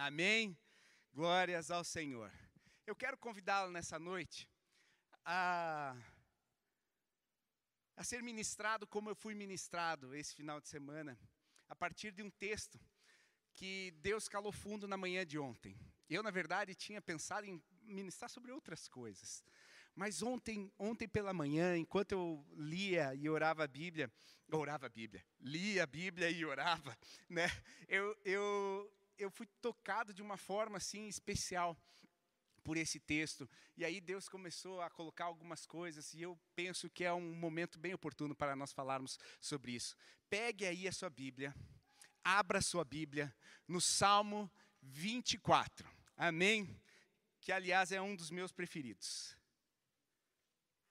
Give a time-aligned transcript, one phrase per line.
[0.00, 0.56] Amém?
[1.12, 2.32] Glórias ao Senhor.
[2.86, 4.48] Eu quero convidá-lo nessa noite
[5.24, 5.96] a,
[7.96, 11.18] a ser ministrado como eu fui ministrado esse final de semana,
[11.68, 12.78] a partir de um texto
[13.52, 15.76] que Deus calou fundo na manhã de ontem.
[16.08, 19.44] Eu, na verdade, tinha pensado em ministrar sobre outras coisas.
[19.96, 24.08] Mas ontem, ontem pela manhã, enquanto eu lia e orava a Bíblia,
[24.52, 26.96] orava a Bíblia, lia a Bíblia e orava,
[27.28, 27.48] né?
[27.88, 31.76] Eu, eu, eu fui tocado de uma forma assim especial
[32.62, 33.48] por esse texto.
[33.76, 37.78] E aí Deus começou a colocar algumas coisas e eu penso que é um momento
[37.78, 39.96] bem oportuno para nós falarmos sobre isso.
[40.28, 41.54] Pegue aí a sua Bíblia,
[42.22, 43.34] abra a sua Bíblia
[43.66, 44.50] no Salmo
[44.82, 45.88] 24.
[46.16, 46.80] Amém?
[47.40, 49.36] Que aliás é um dos meus preferidos.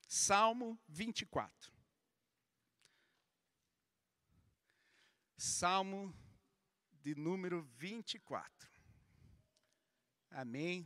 [0.08, 1.72] Salmo 24.
[5.38, 6.12] Salmo
[7.08, 8.70] de número 24.
[10.30, 10.86] Amém.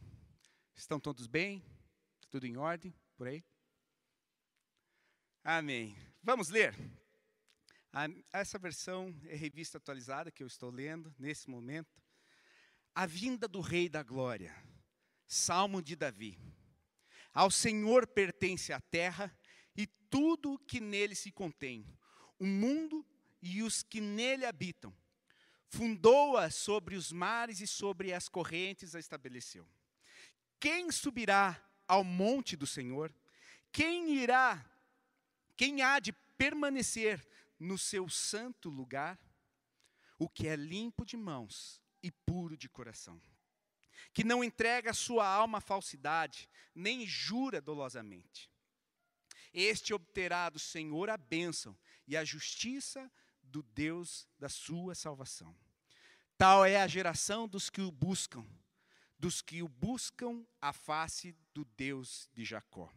[0.75, 1.65] Estão todos bem?
[2.29, 3.43] Tudo em ordem por aí?
[5.43, 5.97] Amém.
[6.21, 6.75] Vamos ler.
[8.31, 11.99] Essa versão é revista atualizada que eu estou lendo nesse momento.
[12.93, 14.55] A vinda do Rei da Glória.
[15.25, 16.37] Salmo de Davi.
[17.33, 19.35] Ao Senhor pertence a terra
[19.75, 21.83] e tudo que nele se contém,
[22.37, 23.03] o mundo
[23.41, 24.95] e os que nele habitam
[25.71, 29.65] fundou-a sobre os mares e sobre as correntes a estabeleceu.
[30.59, 33.13] Quem subirá ao monte do Senhor?
[33.71, 34.63] Quem irá?
[35.55, 37.25] Quem há de permanecer
[37.57, 39.17] no seu santo lugar?
[40.19, 43.21] O que é limpo de mãos e puro de coração,
[44.13, 48.51] que não entrega sua alma à falsidade, nem jura dolosamente.
[49.53, 51.77] Este obterá do Senhor a bênção
[52.07, 53.11] e a justiça
[53.51, 55.55] do Deus da sua salvação.
[56.37, 58.43] Tal é a geração dos que o buscam,
[59.19, 62.91] dos que o buscam a face do Deus de Jacó.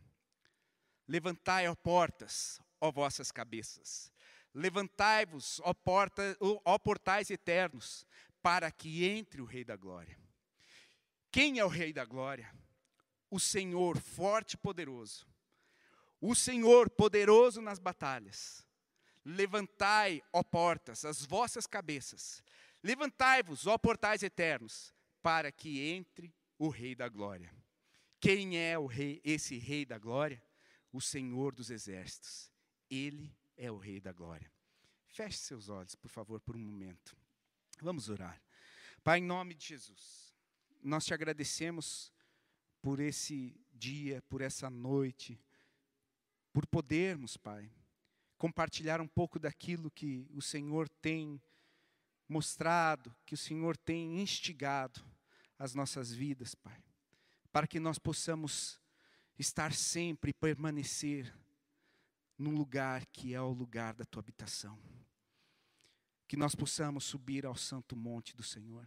[1.07, 4.11] Levantai, ó portas, ó vossas cabeças.
[4.55, 8.07] Levantai-vos, ó, porta, ó portais eternos,
[8.41, 10.19] para que entre o Rei da Glória.
[11.31, 12.55] Quem é o Rei da Glória?
[13.29, 15.27] O Senhor forte e poderoso.
[16.21, 18.65] O Senhor poderoso nas batalhas.
[19.25, 22.43] Levantai, ó portas, as vossas cabeças.
[22.83, 27.51] Levantai-vos, ó portais eternos, para que entre o Rei da Glória.
[28.21, 30.43] Quem é o rei, esse Rei da Glória?
[30.93, 32.51] O Senhor dos Exércitos.
[32.91, 34.51] Ele é o Rei da Glória.
[35.07, 37.17] Feche seus olhos, por favor, por um momento.
[37.81, 38.43] Vamos orar.
[39.03, 40.35] Pai, em nome de Jesus,
[40.83, 42.13] nós te agradecemos
[42.81, 45.41] por esse dia, por essa noite,
[46.53, 47.71] por podermos, Pai,
[48.45, 51.41] compartilhar um pouco daquilo que o Senhor tem
[52.29, 55.03] mostrado, que o Senhor tem instigado
[55.59, 56.79] as nossas vidas, Pai,
[57.51, 58.79] para que nós possamos
[59.39, 61.35] estar sempre e permanecer
[62.37, 64.79] num lugar que é o lugar da tua habitação.
[66.29, 68.87] Que nós possamos subir ao santo monte do Senhor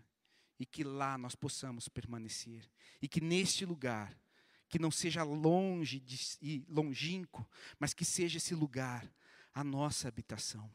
[0.59, 2.69] e que lá nós possamos permanecer
[3.01, 4.15] e que neste lugar
[4.69, 7.43] que não seja longe de, e longínquo,
[7.79, 9.11] mas que seja esse lugar
[9.57, 10.69] a nossa habitação,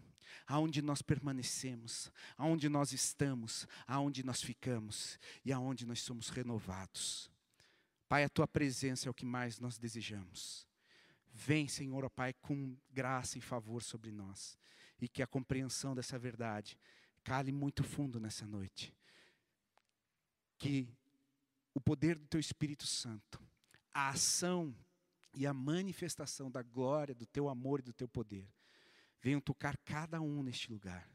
[0.44, 7.30] aonde nós permanecemos, aonde nós estamos, aonde nós ficamos e aonde nós somos renovados.
[8.08, 10.66] Pai, a tua presença é o que mais nós desejamos.
[11.32, 14.58] Vem, Senhor, ó Pai, com graça e favor sobre nós
[15.00, 16.76] e que a compreensão dessa verdade
[17.22, 18.92] cale muito fundo nessa noite.
[20.58, 20.88] Que
[21.72, 23.40] o poder do teu Espírito Santo,
[23.94, 24.74] a ação
[25.32, 28.44] e a manifestação da glória, do teu amor e do teu poder
[29.22, 31.08] venham tocar cada um neste lugar.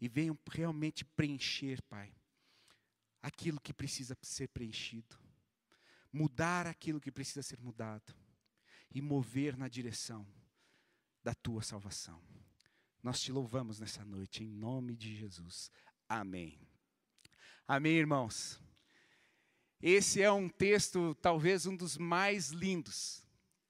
[0.00, 2.12] E venham realmente preencher, Pai,
[3.22, 5.16] aquilo que precisa ser preenchido.
[6.10, 8.14] Mudar aquilo que precisa ser mudado.
[8.90, 10.26] E mover na direção
[11.22, 12.20] da tua salvação.
[13.02, 15.70] Nós te louvamos nessa noite, em nome de Jesus.
[16.08, 16.58] Amém.
[17.68, 18.58] Amém, irmãos.
[19.80, 23.24] Esse é um texto, talvez um dos mais lindos,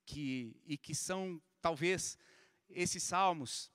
[0.07, 2.17] que, e que são, talvez,
[2.75, 3.71] esses salmos,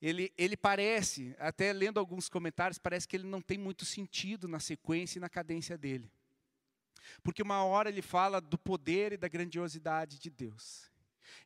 [0.00, 4.60] ele, ele parece, até lendo alguns comentários, parece que ele não tem muito sentido na
[4.60, 6.10] sequência e na cadência dele.
[7.22, 10.92] Porque uma hora ele fala do poder e da grandiosidade de Deus.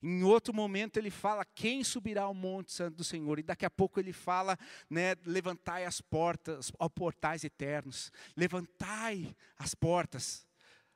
[0.02, 3.38] Em outro momento ele fala quem subirá ao monte santo do Senhor.
[3.38, 4.58] E daqui a pouco ele fala,
[4.88, 8.12] né, levantai as portas, ó portais eternos.
[8.36, 10.46] Levantai as portas,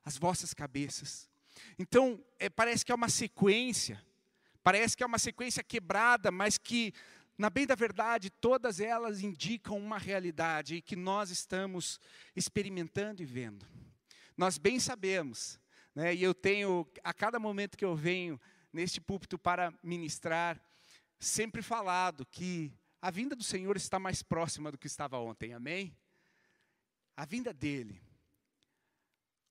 [0.04, 1.28] as vossas cabeças.
[1.78, 4.02] Então, é, parece que é uma sequência
[4.62, 6.92] Parece que é uma sequência quebrada, mas que
[7.36, 11.98] na bem da verdade, todas elas indicam uma realidade que nós estamos
[12.36, 13.66] experimentando e vendo.
[14.36, 15.58] Nós bem sabemos,
[15.94, 18.40] né, e eu tenho, a cada momento que eu venho
[18.72, 20.60] neste púlpito para ministrar,
[21.18, 25.96] sempre falado que a vinda do Senhor está mais próxima do que estava ontem, amém?
[27.16, 28.00] A vinda dEle,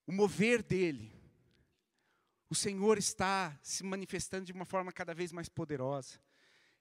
[0.06, 1.12] o mover dEle,
[2.52, 6.20] o Senhor está se manifestando de uma forma cada vez mais poderosa.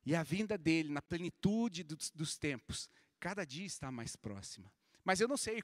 [0.05, 2.89] E a vinda dele, na plenitude dos, dos tempos,
[3.21, 4.69] cada dia está mais próxima.
[5.01, 5.63] Mas eu não sei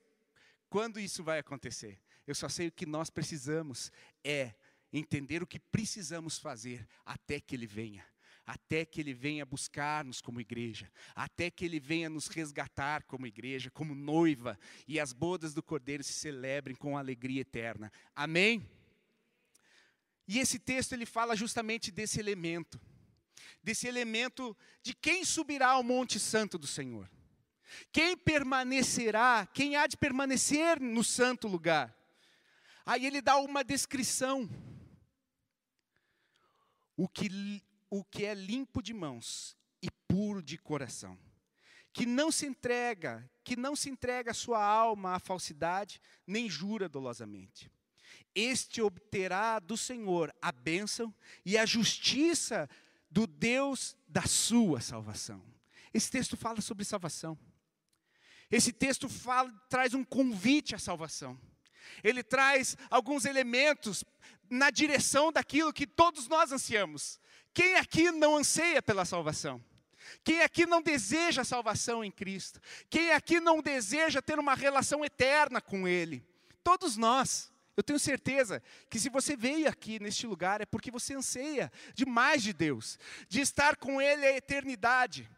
[0.69, 1.99] quando isso vai acontecer.
[2.25, 3.91] Eu só sei o que nós precisamos
[4.23, 4.55] é
[4.93, 8.05] entender o que precisamos fazer até que ele venha.
[8.45, 13.69] Até que ele venha buscar-nos como igreja, até que ele venha nos resgatar como igreja,
[13.69, 14.57] como noiva,
[14.87, 17.91] e as bodas do Cordeiro se celebrem com alegria eterna.
[18.15, 18.65] Amém?
[20.27, 22.79] E esse texto ele fala justamente desse elemento
[23.67, 27.11] desse elemento de quem subirá ao Monte Santo do Senhor.
[27.91, 31.93] Quem permanecerá, quem há de permanecer no santo lugar.
[32.85, 34.49] Aí ele dá uma descrição.
[36.95, 41.19] O que, o que é limpo de mãos e puro de coração.
[41.91, 46.87] Que não se entrega, que não se entrega a sua alma à falsidade, nem jura
[46.87, 47.69] dolosamente.
[48.39, 51.11] Este obterá do Senhor a bênção
[51.43, 52.69] e a justiça
[53.09, 55.43] do Deus da sua salvação.
[55.91, 57.35] Esse texto fala sobre salvação.
[58.51, 61.35] Esse texto fala, traz um convite à salvação.
[62.03, 64.03] Ele traz alguns elementos
[64.47, 67.19] na direção daquilo que todos nós ansiamos.
[67.55, 69.59] Quem aqui não anseia pela salvação?
[70.23, 72.61] Quem aqui não deseja salvação em Cristo?
[72.87, 76.23] Quem aqui não deseja ter uma relação eterna com Ele?
[76.63, 77.51] Todos nós.
[77.77, 82.07] Eu tenho certeza que se você veio aqui neste lugar é porque você anseia de
[82.07, 82.97] mais de Deus,
[83.29, 85.29] de estar com Ele a eternidade.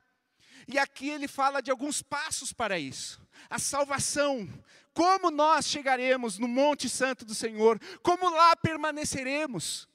[0.66, 3.22] E aqui ele fala de alguns passos para isso.
[3.50, 4.48] A salvação,
[4.94, 9.89] como nós chegaremos no Monte Santo do Senhor, como lá permaneceremos.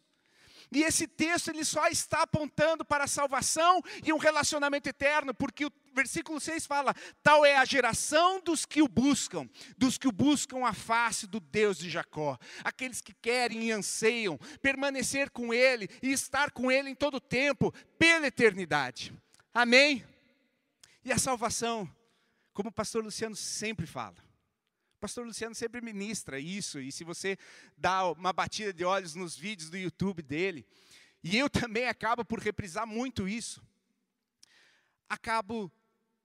[0.74, 5.64] E esse texto ele só está apontando para a salvação e um relacionamento eterno, porque
[5.64, 6.92] o versículo 6 fala:
[7.22, 9.48] Tal é a geração dos que o buscam,
[9.78, 14.36] dos que o buscam a face do Deus de Jacó, aqueles que querem e anseiam
[14.60, 19.14] permanecer com Ele e estar com Ele em todo o tempo, pela eternidade.
[19.54, 20.04] Amém?
[21.04, 21.88] E a salvação,
[22.52, 24.23] como o pastor Luciano sempre fala,
[25.04, 27.36] pastor Luciano sempre ministra isso, e se você
[27.76, 30.66] dá uma batida de olhos nos vídeos do YouTube dele,
[31.22, 33.62] e eu também acabo por reprisar muito isso,
[35.06, 35.70] acabo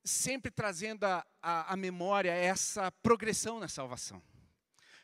[0.01, 1.03] sempre trazendo
[1.41, 4.23] a memória essa progressão na salvação,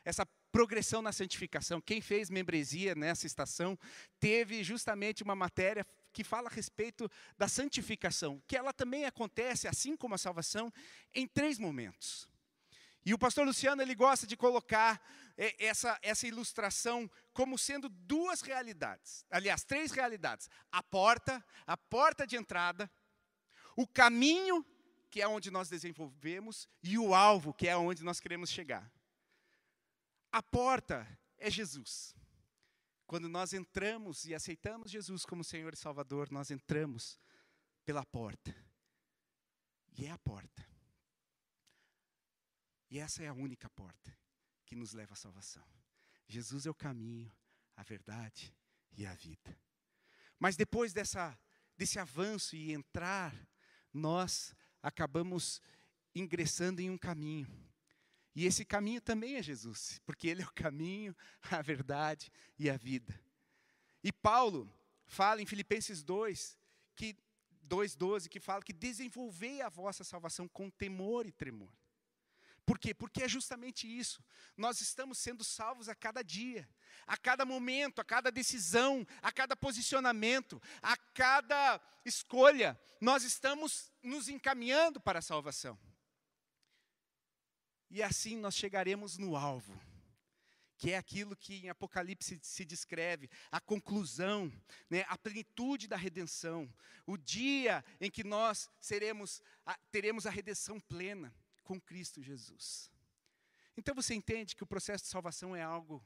[0.06, 1.78] essa progressão na santificação.
[1.78, 3.78] Quem fez membresia nessa estação
[4.18, 9.94] teve justamente uma matéria que fala a respeito da santificação, que ela também acontece, assim
[9.98, 10.72] como a salvação,
[11.12, 12.26] em três momentos.
[13.06, 15.00] E o pastor Luciano ele gosta de colocar
[15.36, 22.26] é, essa, essa ilustração como sendo duas realidades, aliás, três realidades: a porta, a porta
[22.26, 22.90] de entrada,
[23.76, 24.66] o caminho,
[25.08, 28.92] que é onde nós desenvolvemos, e o alvo, que é onde nós queremos chegar.
[30.32, 31.06] A porta
[31.38, 32.12] é Jesus.
[33.06, 37.20] Quando nós entramos e aceitamos Jesus como Senhor e Salvador, nós entramos
[37.84, 38.52] pela porta.
[39.96, 40.75] E é a porta.
[42.90, 44.16] E essa é a única porta
[44.64, 45.64] que nos leva à salvação.
[46.28, 47.32] Jesus é o caminho,
[47.76, 48.54] a verdade
[48.96, 49.56] e a vida.
[50.38, 51.38] Mas depois dessa,
[51.76, 53.34] desse avanço e entrar,
[53.92, 55.60] nós acabamos
[56.14, 57.48] ingressando em um caminho.
[58.34, 61.16] E esse caminho também é Jesus, porque Ele é o caminho,
[61.50, 63.18] a verdade e a vida.
[64.02, 64.70] E Paulo
[65.06, 66.56] fala em Filipenses 2,
[66.94, 67.16] que
[67.66, 71.72] 2,12, que fala que desenvolvei a vossa salvação com temor e tremor.
[72.66, 72.92] Por quê?
[72.92, 74.20] Porque é justamente isso.
[74.56, 76.68] Nós estamos sendo salvos a cada dia,
[77.06, 82.78] a cada momento, a cada decisão, a cada posicionamento, a cada escolha.
[83.00, 85.78] Nós estamos nos encaminhando para a salvação.
[87.88, 89.80] E assim nós chegaremos no alvo,
[90.76, 94.52] que é aquilo que em Apocalipse se descreve, a conclusão,
[94.90, 96.68] né, a plenitude da redenção,
[97.06, 99.40] o dia em que nós seremos,
[99.92, 101.32] teremos a redenção plena
[101.66, 102.90] com Cristo Jesus.
[103.76, 106.02] Então você entende que o processo de salvação é algo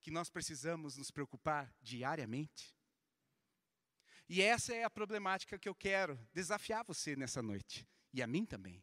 [0.00, 2.74] que nós precisamos nos preocupar diariamente?
[4.28, 8.44] E essa é a problemática que eu quero desafiar você nessa noite, e a mim
[8.44, 8.82] também.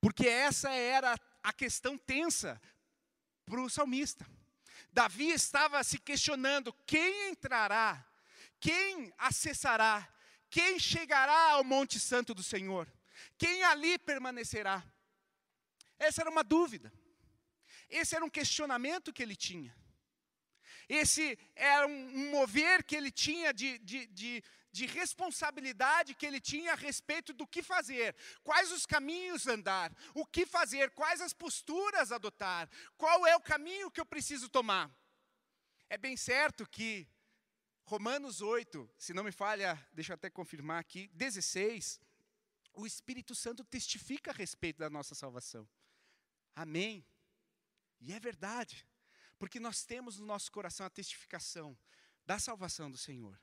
[0.00, 2.60] Porque essa era a questão tensa
[3.44, 4.24] para o salmista.
[4.92, 8.06] Davi estava se questionando: quem entrará?
[8.60, 10.08] Quem acessará?
[10.48, 12.90] Quem chegará ao Monte Santo do Senhor?
[13.38, 14.84] Quem ali permanecerá?
[15.98, 16.92] Essa era uma dúvida.
[17.88, 19.74] Esse era um questionamento que ele tinha.
[20.88, 26.72] Esse era um, mover que ele tinha de, de, de, de responsabilidade que ele tinha
[26.72, 32.12] a respeito do que fazer, quais os caminhos andar, o que fazer, quais as posturas
[32.12, 34.90] adotar, qual é o caminho que eu preciso tomar.
[35.88, 37.08] É bem certo que
[37.84, 42.00] Romanos 8, se não me falha, deixa eu até confirmar aqui, 16,
[42.76, 45.68] o Espírito Santo testifica a respeito da nossa salvação.
[46.54, 47.04] Amém.
[48.00, 48.86] E é verdade.
[49.38, 51.76] Porque nós temos no nosso coração a testificação
[52.24, 53.38] da salvação do Senhor.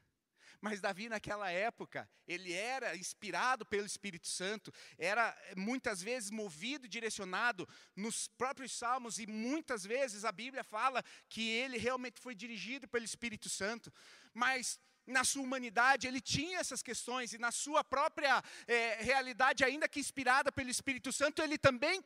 [0.62, 7.68] Mas Davi, naquela época, ele era inspirado pelo Espírito Santo, era muitas vezes movido direcionado
[7.96, 13.04] nos próprios salmos, e muitas vezes a Bíblia fala que ele realmente foi dirigido pelo
[13.04, 13.92] Espírito Santo.
[14.34, 19.88] Mas na sua humanidade, ele tinha essas questões, e na sua própria é, realidade, ainda
[19.88, 22.04] que inspirada pelo Espírito Santo, ele também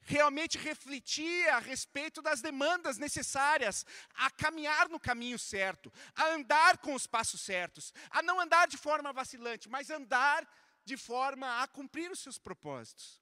[0.00, 6.94] realmente refletia a respeito das demandas necessárias a caminhar no caminho certo, a andar com
[6.94, 10.48] os passos certos, a não andar de forma vacilante, mas andar
[10.84, 13.20] de forma a cumprir os seus propósitos.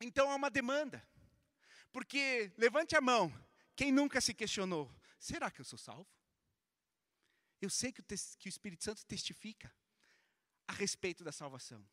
[0.00, 1.02] Então é uma demanda,
[1.90, 3.32] porque levante a mão,
[3.74, 6.15] quem nunca se questionou: será que eu sou salvo?
[7.60, 9.74] Eu sei que o, que o Espírito Santo testifica
[10.68, 11.86] a respeito da salvação.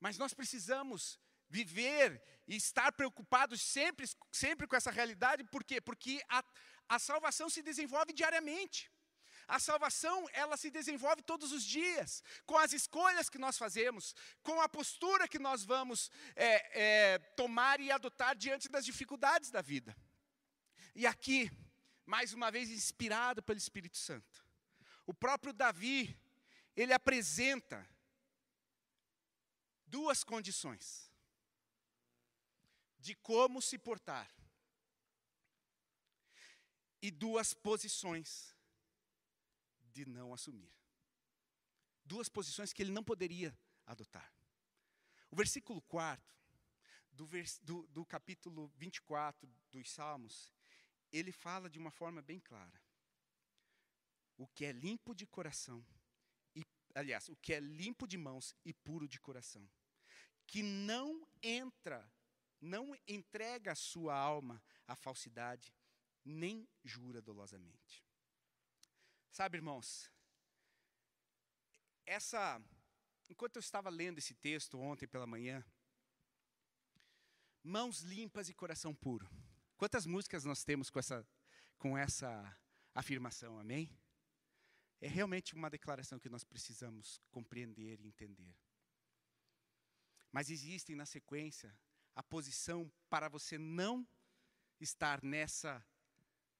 [0.00, 5.80] Mas nós precisamos viver e estar preocupados sempre, sempre com essa realidade, por quê?
[5.80, 6.42] Porque a,
[6.88, 8.90] a salvação se desenvolve diariamente.
[9.46, 14.60] A salvação, ela se desenvolve todos os dias, com as escolhas que nós fazemos, com
[14.60, 19.94] a postura que nós vamos é, é, tomar e adotar diante das dificuldades da vida.
[20.94, 21.50] E aqui,
[22.06, 24.43] mais uma vez, inspirado pelo Espírito Santo,
[25.06, 26.18] o próprio Davi,
[26.74, 27.88] ele apresenta
[29.86, 31.12] duas condições
[32.98, 34.30] de como se portar
[37.02, 38.56] e duas posições
[39.92, 40.72] de não assumir.
[42.04, 43.56] Duas posições que ele não poderia
[43.86, 44.32] adotar.
[45.30, 46.24] O versículo 4
[47.12, 50.52] do, vers, do, do capítulo 24 dos Salmos,
[51.12, 52.83] ele fala de uma forma bem clara
[54.36, 55.84] o que é limpo de coração,
[56.54, 56.64] e,
[56.94, 59.68] aliás, o que é limpo de mãos e puro de coração,
[60.46, 62.10] que não entra,
[62.60, 65.72] não entrega a sua alma à falsidade,
[66.24, 68.04] nem jura dolosamente.
[69.30, 70.10] Sabe, irmãos,
[72.06, 72.62] essa,
[73.28, 75.64] enquanto eu estava lendo esse texto ontem pela manhã,
[77.62, 79.28] mãos limpas e coração puro.
[79.76, 81.26] Quantas músicas nós temos com essa,
[81.78, 82.56] com essa
[82.94, 83.90] afirmação, amém?
[85.04, 88.56] É realmente uma declaração que nós precisamos compreender e entender.
[90.32, 91.78] Mas existem na sequência
[92.16, 94.08] a posição para você não
[94.80, 95.86] estar nessa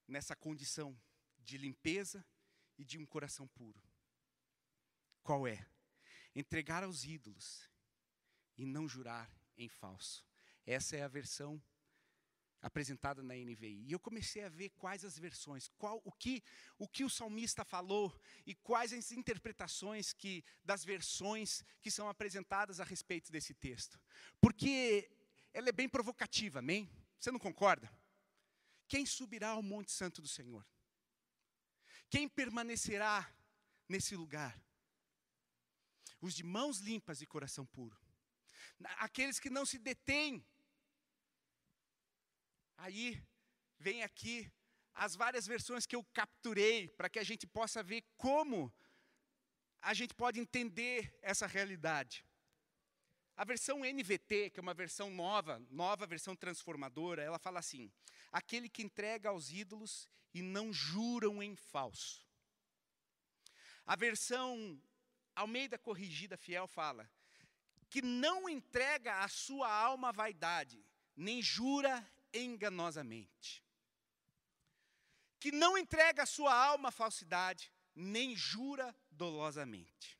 [0.07, 0.95] nessa condição
[1.39, 2.23] de limpeza
[2.77, 3.83] e de um coração puro.
[5.23, 5.67] Qual é?
[6.35, 7.71] Entregar aos ídolos
[8.59, 10.23] e não jurar em falso.
[10.67, 11.63] Essa é a versão
[12.65, 13.85] apresentada na NVI.
[13.87, 16.43] E eu comecei a ver quais as versões, qual o que
[16.79, 22.81] o que o salmista falou e quais as interpretações que das versões que são apresentadas
[22.81, 24.01] a respeito desse texto.
[24.41, 25.11] Porque
[25.53, 26.91] ela é bem provocativa, amém?
[27.21, 27.93] Você não concorda?
[28.89, 30.67] Quem subirá ao monte santo do Senhor?
[32.09, 33.31] Quem permanecerá
[33.87, 34.59] nesse lugar?
[36.19, 37.99] Os de mãos limpas e coração puro.
[38.97, 40.43] Aqueles que não se detêm
[42.77, 43.23] Aí
[43.79, 44.51] vem aqui
[44.95, 48.73] as várias versões que eu capturei para que a gente possa ver como
[49.83, 52.25] a gente pode entender essa realidade.
[53.37, 57.93] A versão NVT, que é uma versão nova, nova versão transformadora, ela fala assim:
[58.31, 62.25] aquele que entrega aos ídolos e não juram em falso.
[63.85, 64.81] A versão
[65.35, 67.11] Almeida Corrigida Fiel fala
[67.91, 70.85] que não entrega a sua alma à vaidade,
[71.17, 72.05] nem jura
[72.35, 73.65] enganosamente.
[75.39, 80.19] Que não entrega a sua alma à falsidade, nem jura dolosamente.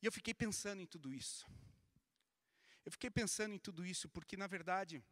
[0.00, 1.46] E eu fiquei pensando em tudo isso.
[2.84, 5.04] Eu fiquei pensando em tudo isso porque, na verdade,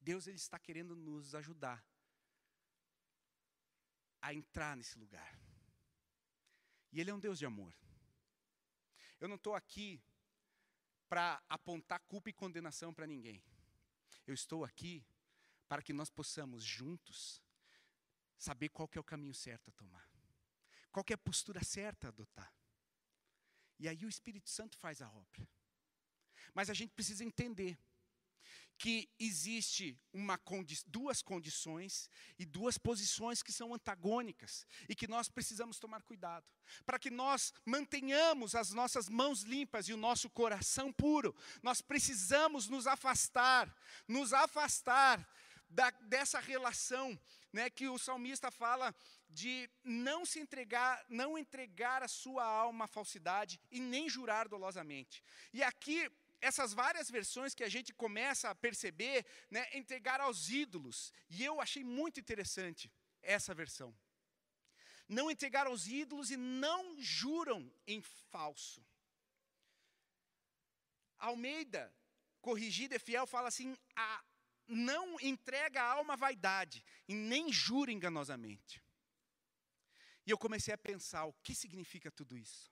[0.00, 1.84] Deus ele está querendo nos ajudar
[4.20, 5.38] a entrar nesse lugar.
[6.92, 7.74] E Ele é um Deus de amor.
[9.20, 10.00] Eu não estou aqui
[11.08, 13.42] para apontar culpa e condenação para ninguém.
[14.28, 15.02] Eu estou aqui
[15.66, 17.42] para que nós possamos juntos
[18.36, 20.06] saber qual é o caminho certo a tomar.
[20.92, 22.54] Qual é a postura certa a adotar?
[23.78, 25.48] E aí o Espírito Santo faz a obra.
[26.52, 27.78] Mas a gente precisa entender
[28.78, 29.98] que existe
[30.44, 32.08] condi duas condições
[32.38, 36.46] e duas posições que são antagônicas e que nós precisamos tomar cuidado,
[36.86, 41.34] para que nós mantenhamos as nossas mãos limpas e o nosso coração puro.
[41.60, 43.74] Nós precisamos nos afastar,
[44.06, 45.28] nos afastar
[45.68, 47.18] da, dessa relação,
[47.52, 48.94] né, que o salmista fala
[49.28, 55.22] de não se entregar, não entregar a sua alma à falsidade e nem jurar dolosamente.
[55.52, 61.12] E aqui essas várias versões que a gente começa a perceber, né, entregar aos ídolos.
[61.28, 62.90] E eu achei muito interessante
[63.22, 63.94] essa versão.
[65.08, 68.84] Não entregar aos ídolos e não juram em falso.
[71.18, 71.92] Almeida,
[72.40, 74.24] corrigida e fiel, fala assim: a,
[74.68, 78.82] não entrega a alma vaidade e nem jura enganosamente.
[80.26, 82.70] E eu comecei a pensar o que significa tudo isso.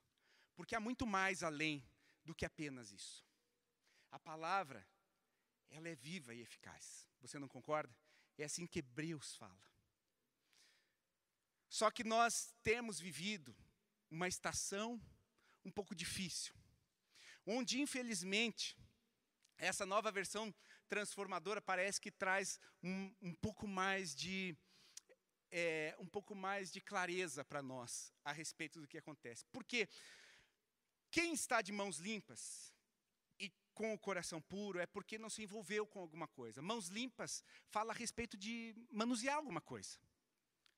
[0.55, 1.83] Porque há muito mais além
[2.23, 3.26] do que apenas isso.
[4.11, 4.87] A palavra,
[5.69, 7.07] ela é viva e eficaz.
[7.21, 7.95] Você não concorda?
[8.37, 9.67] É assim que Hebreus fala.
[11.69, 13.55] Só que nós temos vivido
[14.09, 15.01] uma estação
[15.65, 16.55] um pouco difícil,
[17.45, 18.77] onde infelizmente
[19.57, 20.53] essa nova versão
[20.87, 24.55] transformadora parece que traz um, um pouco mais de
[25.51, 29.45] é, um pouco mais de clareza para nós a respeito do que acontece.
[29.51, 29.89] Porque
[31.09, 32.73] quem está de mãos limpas
[33.77, 36.63] com o coração puro é porque não se envolveu com alguma coisa.
[36.63, 39.99] Mãos limpas fala a respeito de manusear alguma coisa.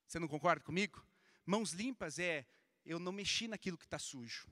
[0.06, 1.02] Você não concorda comigo?
[1.46, 2.46] Mãos limpas é
[2.86, 4.50] eu não mexi naquilo que está sujo.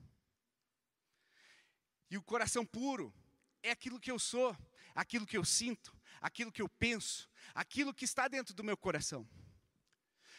[2.10, 3.12] E o coração puro
[3.62, 4.56] é aquilo que eu sou,
[4.94, 9.28] aquilo que eu sinto, aquilo que eu penso, aquilo que está dentro do meu coração.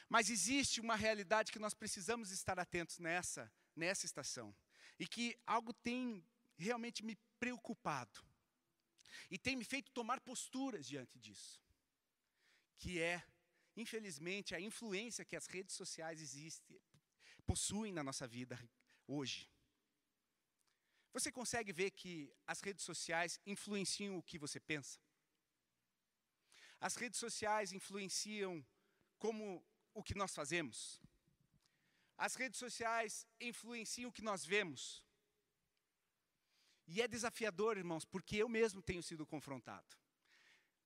[0.10, 4.56] Mas existe uma realidade que nós precisamos estar atentos nessa, nessa estação.
[4.98, 6.26] E que algo tem
[6.58, 8.20] realmente me preocupado.
[9.32, 11.62] E tem me feito tomar posturas diante disso.
[12.78, 13.24] Que é,
[13.76, 16.80] infelizmente, a influência que as redes sociais existem,
[17.46, 18.60] possuem na nossa vida
[19.08, 19.50] hoje.
[21.12, 25.00] Você consegue ver que as redes sociais influenciam o que você pensa?
[26.80, 28.66] As redes sociais influenciam
[29.18, 31.02] como o que nós fazemos?
[32.18, 35.04] As redes sociais influenciam o que nós vemos?
[36.92, 39.96] E é desafiador, irmãos, porque eu mesmo tenho sido confrontado.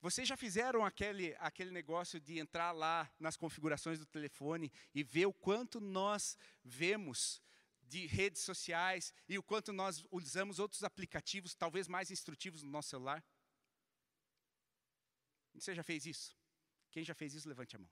[0.02, 5.28] Vocês já fizeram aquele, aquele negócio de entrar lá nas configurações do telefone e ver
[5.28, 7.42] o quanto nós vemos
[7.84, 12.90] de redes sociais e o quanto nós usamos outros aplicativos, talvez mais instrutivos no nosso
[12.90, 13.24] celular?
[15.54, 16.36] Você já fez isso?
[16.92, 17.92] Quem já fez isso, levante a mão.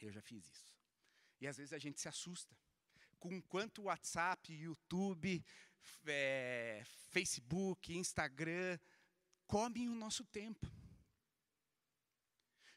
[0.00, 0.78] Eu já fiz isso.
[1.40, 2.56] E às vezes a gente se assusta
[3.18, 5.44] com quanto WhatsApp, YouTube,
[6.06, 8.78] é, Facebook, Instagram
[9.46, 10.66] comem o nosso tempo.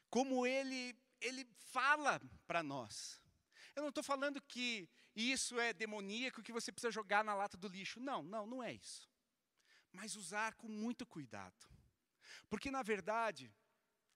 [0.08, 3.20] Como ele, ele fala para nós.
[3.74, 7.68] Eu não estou falando que isso é demoníaco, que você precisa jogar na lata do
[7.68, 8.00] lixo.
[8.00, 9.08] Não, não, não é isso.
[9.92, 11.66] Mas usar com muito cuidado.
[12.48, 13.52] Porque, na verdade,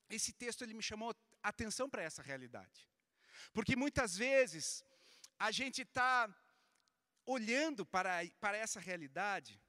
[0.08, 2.88] esse texto ele me chamou atenção para essa realidade.
[3.52, 4.84] Porque muitas vezes
[5.38, 6.28] a gente está
[7.26, 9.60] olhando para, para essa realidade,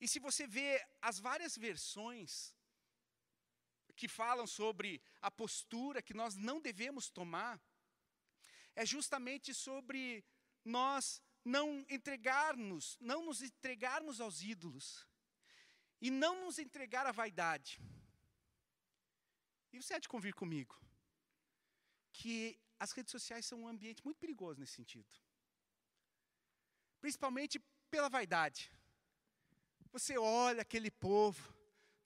[0.00, 2.54] e se você vê as várias versões
[3.94, 7.60] que falam sobre a postura que nós não devemos tomar,
[8.74, 10.24] é justamente sobre
[10.64, 15.06] nós não entregarmos, não nos entregarmos aos ídolos
[16.00, 17.78] e não nos entregar à vaidade.
[19.72, 20.78] E você há de convir comigo
[22.12, 25.08] que as redes sociais são um ambiente muito perigoso nesse sentido.
[27.00, 27.60] Principalmente
[27.90, 28.72] pela vaidade.
[29.92, 31.54] Você olha aquele povo,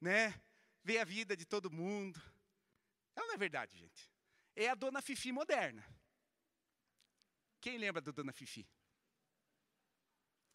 [0.01, 0.33] né?
[0.83, 2.21] Vê a vida de todo mundo.
[3.15, 4.11] Ela não é verdade, gente.
[4.55, 5.83] É a dona Fifi moderna.
[7.59, 8.67] Quem lembra da dona Fifi?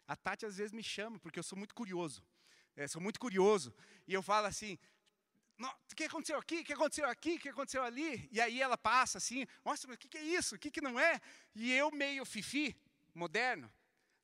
[0.07, 2.25] A Tati às vezes me chama, porque eu sou muito curioso.
[2.75, 3.75] É, sou muito curioso.
[4.07, 4.79] E eu falo assim:
[5.61, 6.61] o que aconteceu aqui?
[6.61, 7.35] O que aconteceu aqui?
[7.35, 8.29] O que aconteceu ali?
[8.33, 10.55] E aí ela passa assim, nossa, mas o que é isso?
[10.55, 11.21] O que não é?
[11.55, 12.75] E eu, meio fifi,
[13.15, 13.71] moderno,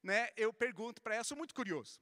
[0.07, 2.01] né, eu pergunto para ela, sou muito curioso.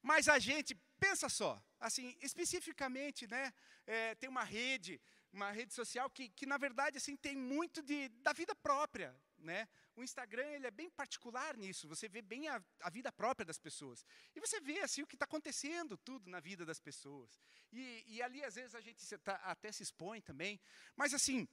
[0.00, 0.72] Mas a gente,
[1.04, 3.52] pensa só, assim, especificamente, né,
[3.86, 5.00] é, tem uma rede,
[5.32, 9.68] uma rede social que, que na verdade, assim, tem muito de, da vida própria, né?
[9.96, 11.88] O Instagram ele é bem particular nisso.
[11.88, 15.16] Você vê bem a, a vida própria das pessoas e você vê assim o que
[15.16, 17.40] está acontecendo tudo na vida das pessoas.
[17.72, 20.60] E, e ali às vezes a gente tá, até se expõe também.
[20.96, 21.48] Mas assim,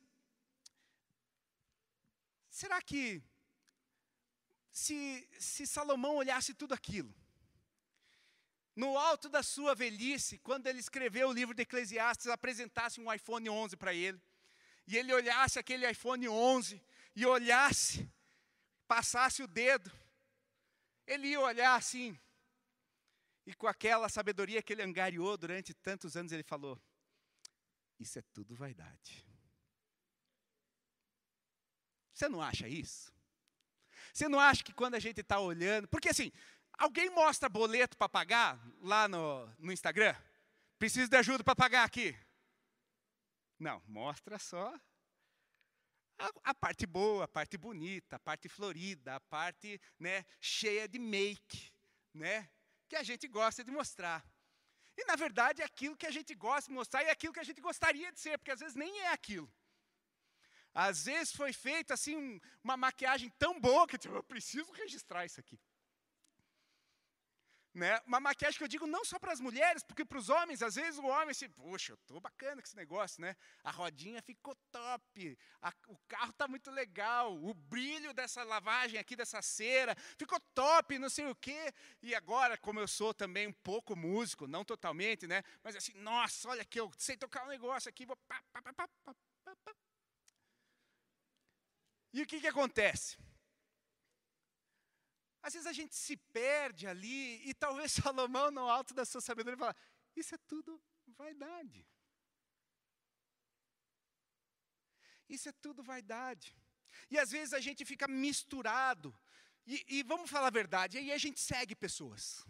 [2.50, 3.22] será que
[4.80, 7.14] se, se Salomão olhasse tudo aquilo,
[8.76, 13.50] no alto da sua velhice, quando ele escreveu o livro de Eclesiastes, apresentasse um iPhone
[13.50, 14.22] 11 para ele,
[14.88, 16.82] e ele olhasse aquele iPhone 11
[17.14, 18.10] e olhasse,
[18.88, 19.92] passasse o dedo,
[21.06, 22.18] ele ia olhar assim,
[23.46, 26.80] e com aquela sabedoria que ele angariou durante tantos anos, ele falou:
[28.00, 29.26] Isso é tudo vaidade.
[32.14, 33.19] Você não acha isso?
[34.14, 35.88] Você não acha que quando a gente está olhando.
[35.88, 36.32] Porque assim,
[36.78, 40.16] alguém mostra boleto para pagar lá no, no Instagram?
[40.78, 42.16] Preciso de ajuda para pagar aqui.
[43.60, 44.74] Não, mostra só
[46.20, 51.00] a, a, parte boa, a parte bonita, a parte florida, a parte né, cheia de
[51.00, 51.72] make,
[52.14, 52.50] né,
[52.88, 54.24] que a gente gosta de mostrar.
[54.98, 57.40] E na verdade é aquilo que a gente gosta de mostrar e é aquilo que
[57.40, 59.52] a gente gostaria de ser, porque às vezes nem é aquilo.
[60.88, 65.60] Às vezes foi feita assim uma maquiagem tão boa que eu preciso registrar isso aqui.
[67.74, 68.00] Né?
[68.08, 70.76] Uma maquiagem que eu digo não só para as mulheres, porque para os homens, às
[70.76, 73.36] vezes o homem assim, poxa, eu estou bacana com esse negócio, né?
[73.62, 79.18] A rodinha ficou top, a, o carro está muito legal, o brilho dessa lavagem aqui,
[79.18, 81.74] dessa cera, ficou top, não sei o quê.
[82.02, 85.44] E agora, como eu sou também um pouco músico, não totalmente, né?
[85.62, 88.16] Mas assim, nossa, olha aqui, eu sei tocar um negócio aqui, vou.
[88.16, 89.14] Pá, pá, pá, pá, pá,
[89.66, 89.89] pá.
[92.12, 93.18] E o que, que acontece?
[95.42, 99.58] Às vezes a gente se perde ali e talvez Salomão, no alto da sua sabedoria,
[99.58, 99.76] fala:
[100.16, 101.88] Isso é tudo vaidade.
[105.28, 106.56] Isso é tudo vaidade.
[107.10, 109.16] E às vezes a gente fica misturado.
[109.66, 112.44] E, e vamos falar a verdade, aí a gente segue pessoas.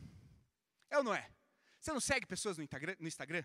[0.90, 1.30] É ou não é?
[1.80, 2.96] Você não segue pessoas no Instagram?
[3.00, 3.44] No Instagram?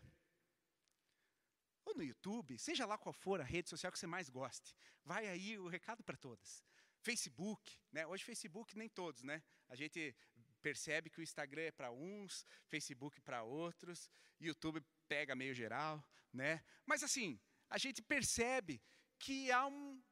[1.85, 4.75] Ou no YouTube, seja lá qual for a rede social que você mais goste.
[5.05, 6.65] Vai aí o recado para todas.
[7.01, 8.07] Facebook, né?
[8.07, 9.43] Hoje Facebook nem todos, né?
[9.69, 10.17] A gente
[10.63, 16.65] percebe que o Instagram é para uns, Facebook para outros, YouTube pega meio geral, né?
[16.87, 18.83] Mas assim, a gente percebe
[19.19, 20.03] que há um,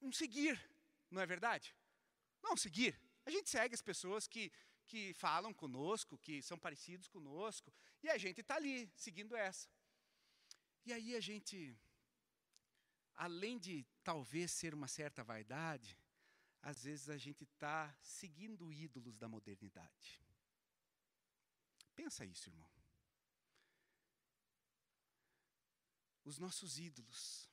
[0.00, 0.60] um seguir,
[1.08, 1.76] não é verdade?
[2.42, 3.00] Não, seguir.
[3.24, 4.50] A gente segue as pessoas que,
[4.84, 9.68] que falam conosco, que são parecidos conosco, e a gente está ali, seguindo essa.
[10.84, 11.78] E aí a gente
[13.14, 15.96] além de talvez ser uma certa vaidade,
[16.60, 20.20] às vezes a gente está seguindo ídolos da modernidade.
[21.94, 22.70] Pensa isso, irmão.
[26.24, 27.50] Os nossos ídolos.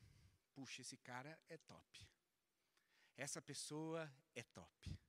[0.54, 2.08] Puxa, esse cara é top.
[3.16, 5.00] Essa pessoa é top.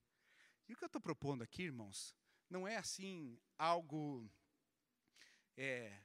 [0.68, 2.14] E o que eu estou propondo aqui, irmãos,
[2.48, 4.30] não é assim algo.
[5.56, 6.02] É,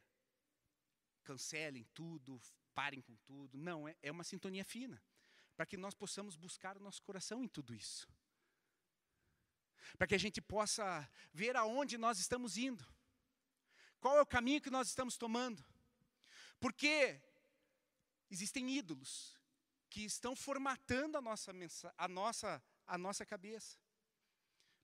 [1.25, 2.39] cancelem tudo,
[2.73, 3.57] parem com tudo.
[3.57, 5.01] Não, é, é uma sintonia fina.
[5.55, 8.07] Para que nós possamos buscar o nosso coração em tudo isso.
[9.97, 12.85] Para que a gente possa ver aonde nós estamos indo.
[13.99, 15.63] Qual é o caminho que nós estamos tomando.
[16.59, 17.21] Porque
[18.29, 19.35] existem ídolos
[19.89, 21.51] que estão formatando a nossa,
[21.97, 23.77] a nossa, a nossa cabeça.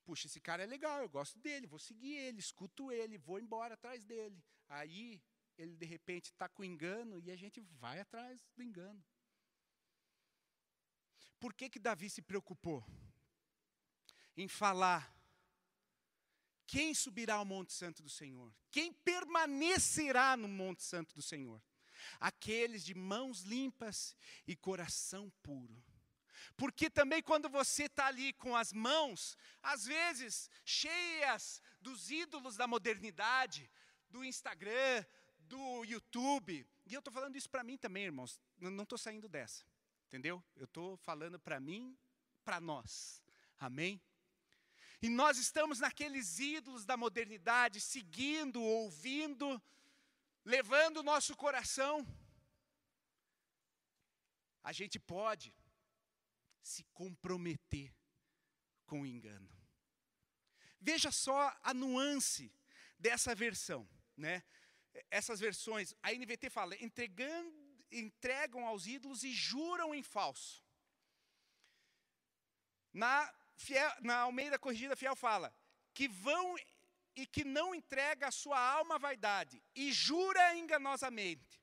[0.03, 3.75] Puxa, esse cara é legal, eu gosto dele, vou seguir ele, escuto ele, vou embora
[3.75, 4.43] atrás dele.
[4.67, 5.21] Aí
[5.61, 9.03] ele de repente está com engano e a gente vai atrás do engano.
[11.39, 12.83] Por que, que Davi se preocupou
[14.35, 15.15] em falar?
[16.65, 18.53] Quem subirá ao Monte Santo do Senhor?
[18.71, 21.61] Quem permanecerá no Monte Santo do Senhor?
[22.19, 24.15] Aqueles de mãos limpas
[24.47, 25.83] e coração puro.
[26.55, 32.67] Porque também quando você está ali com as mãos, às vezes cheias dos ídolos da
[32.67, 33.69] modernidade,
[34.09, 35.05] do Instagram,
[35.51, 36.65] do YouTube.
[36.85, 38.41] E eu estou falando isso para mim também, irmãos.
[38.57, 39.63] Não estou saindo dessa.
[40.07, 40.43] Entendeu?
[40.55, 41.97] Eu estou falando para mim,
[42.43, 43.21] para nós.
[43.59, 44.01] Amém?
[45.01, 49.61] E nós estamos naqueles ídolos da modernidade, seguindo, ouvindo,
[50.45, 52.05] levando o nosso coração.
[54.63, 55.53] A gente pode
[56.61, 57.93] se comprometer
[58.85, 59.49] com o engano.
[60.79, 62.53] Veja só a nuance
[62.97, 64.43] dessa versão, né?
[65.09, 66.75] Essas versões, a NVT fala,
[67.91, 70.63] entregam aos ídolos e juram em falso.
[72.93, 75.53] Na, fiel, na Almeida Corrigida Fiel fala,
[75.93, 76.57] que vão
[77.15, 81.61] e que não entrega a sua alma à vaidade, e jura enganosamente.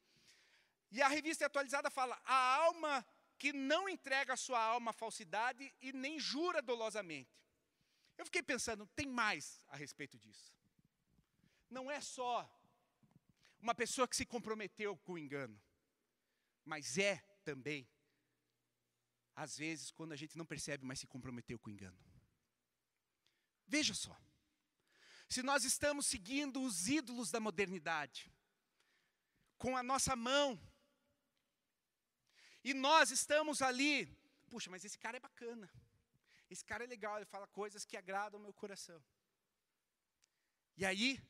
[0.91, 3.05] E a revista atualizada fala, a alma
[3.39, 7.39] que não entrega a sua alma à falsidade e nem jura dolosamente.
[8.17, 10.53] Eu fiquei pensando, tem mais a respeito disso.
[11.71, 12.51] Não é só
[13.61, 15.61] uma pessoa que se comprometeu com o engano,
[16.65, 17.89] mas é também
[19.39, 21.97] às vezes, quando a gente não percebe, mas se comprometeu com o engano.
[23.69, 24.21] Veja só.
[25.29, 28.35] Se nós estamos seguindo os ídolos da modernidade,
[29.57, 30.61] com a nossa mão,
[32.65, 34.07] e nós estamos ali,
[34.51, 35.71] puxa, mas esse cara é bacana,
[36.51, 39.01] esse cara é legal, ele fala coisas que agradam o meu coração.
[40.77, 41.23] E aí,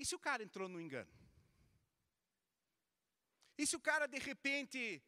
[0.00, 1.12] e se o cara entrou no engano?
[3.58, 5.02] E se o cara, de repente,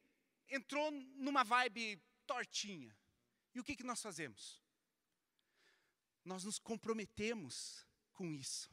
[0.47, 2.95] entrou numa vibe tortinha?
[3.55, 4.63] E o que, que nós fazemos?
[6.23, 8.71] Nós nos comprometemos com isso.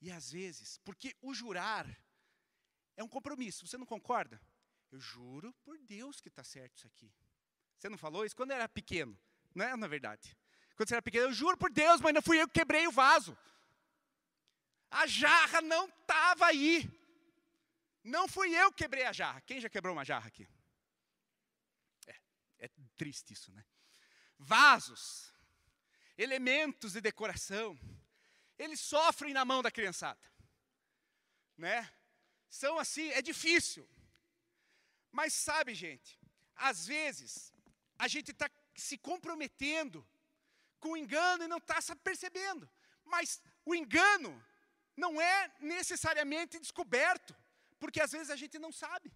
[0.00, 1.86] E às vezes, porque o jurar
[2.96, 4.40] é um compromisso, você não concorda?
[4.90, 7.12] Eu juro por Deus que está certo isso aqui.
[7.78, 9.18] Você não falou isso quando era pequeno,
[9.54, 10.34] não é na verdade?
[10.74, 12.92] Quando você era pequeno, eu juro por Deus, mas não fui eu que quebrei o
[12.92, 13.36] vaso.
[14.92, 16.88] A jarra não estava aí.
[18.04, 19.40] Não fui eu que quebrei a jarra.
[19.40, 20.46] Quem já quebrou uma jarra aqui?
[22.06, 22.20] É,
[22.66, 23.64] é triste isso, né?
[24.38, 25.32] Vasos,
[26.18, 27.78] elementos de decoração,
[28.58, 30.20] eles sofrem na mão da criançada,
[31.56, 31.90] né?
[32.50, 33.88] São assim, é difícil.
[35.10, 36.20] Mas sabe, gente,
[36.54, 37.50] às vezes
[37.98, 40.06] a gente está se comprometendo
[40.78, 42.68] com o engano e não está percebendo.
[43.04, 44.44] Mas o engano
[44.96, 47.34] não é necessariamente descoberto.
[47.78, 49.12] Porque às vezes a gente não sabe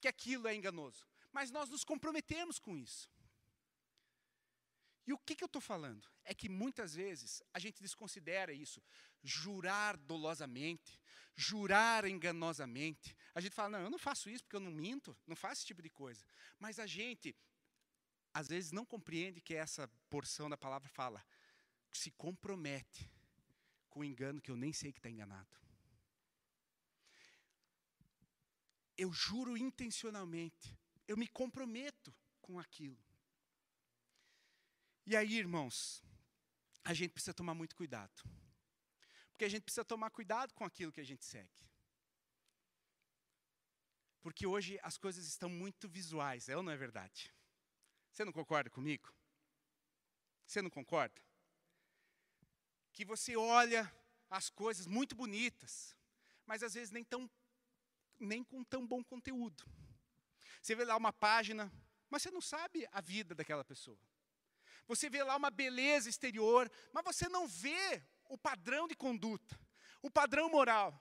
[0.00, 3.10] que aquilo é enganoso, mas nós nos comprometemos com isso.
[5.04, 6.08] E o que, que eu estou falando?
[6.24, 8.80] É que muitas vezes a gente desconsidera isso.
[9.22, 11.00] Jurar dolosamente,
[11.34, 13.16] jurar enganosamente.
[13.34, 15.66] A gente fala, não, eu não faço isso porque eu não minto, não faço esse
[15.66, 16.24] tipo de coisa.
[16.58, 17.34] Mas a gente,
[18.32, 21.24] às vezes, não compreende que essa porção da palavra fala,
[21.92, 23.11] se compromete
[23.92, 25.62] com engano que eu nem sei que está enganado.
[29.02, 30.78] eu juro intencionalmente,
[31.08, 33.02] eu me comprometo com aquilo.
[35.04, 36.02] E aí, irmãos,
[36.84, 38.22] a gente precisa tomar muito cuidado.
[39.30, 41.50] Porque a gente precisa tomar cuidado com aquilo que a gente segue.
[44.20, 47.34] Porque hoje as coisas estão muito visuais, é ou não é verdade?
[48.12, 49.12] Você não concorda comigo?
[50.46, 51.20] Você não concorda?
[52.92, 53.90] Que você olha
[54.30, 55.96] as coisas muito bonitas,
[56.46, 57.30] mas às vezes nem tão
[58.18, 59.64] nem com tão bom conteúdo.
[60.62, 61.72] Você vê lá uma página,
[62.08, 63.98] mas você não sabe a vida daquela pessoa.
[64.86, 69.58] Você vê lá uma beleza exterior, mas você não vê o padrão de conduta,
[70.00, 70.98] o padrão moral,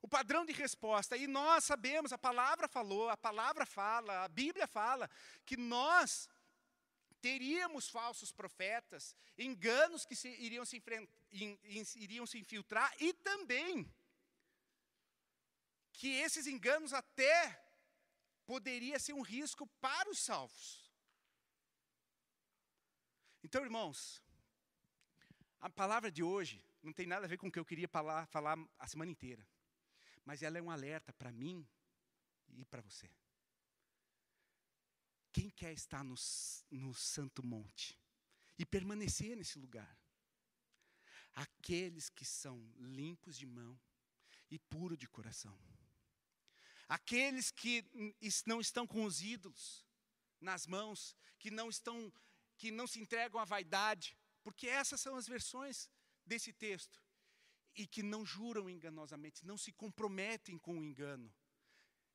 [0.00, 1.16] o padrão de resposta.
[1.16, 5.10] E nós sabemos, a palavra falou, a palavra fala, a Bíblia fala,
[5.44, 6.28] que nós
[7.20, 10.82] teríamos falsos profetas, enganos que se, iriam, se
[11.96, 13.92] iriam se infiltrar e também
[15.92, 17.64] que esses enganos até
[18.46, 20.88] poderia ser um risco para os salvos.
[23.42, 24.22] Então, irmãos,
[25.60, 28.26] a palavra de hoje não tem nada a ver com o que eu queria falar,
[28.26, 29.46] falar a semana inteira,
[30.24, 31.66] mas ela é um alerta para mim
[32.56, 33.10] e para você.
[35.32, 36.14] Quem quer estar no,
[36.70, 37.98] no Santo Monte
[38.58, 39.98] e permanecer nesse lugar?
[41.34, 43.78] Aqueles que são limpos de mão
[44.50, 45.56] e puros de coração.
[46.88, 47.84] Aqueles que
[48.46, 49.84] não estão com os ídolos
[50.40, 52.12] nas mãos, que não estão,
[52.56, 55.90] que não se entregam à vaidade, porque essas são as versões
[56.24, 57.02] desse texto,
[57.74, 61.32] e que não juram enganosamente, não se comprometem com o engano.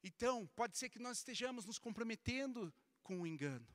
[0.03, 2.73] Então, pode ser que nós estejamos nos comprometendo
[3.03, 3.67] com o engano.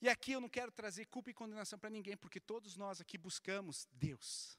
[0.00, 3.16] E aqui eu não quero trazer culpa e condenação para ninguém, porque todos nós aqui
[3.16, 4.58] buscamos Deus.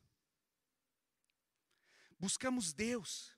[2.20, 3.36] Buscamos Deus.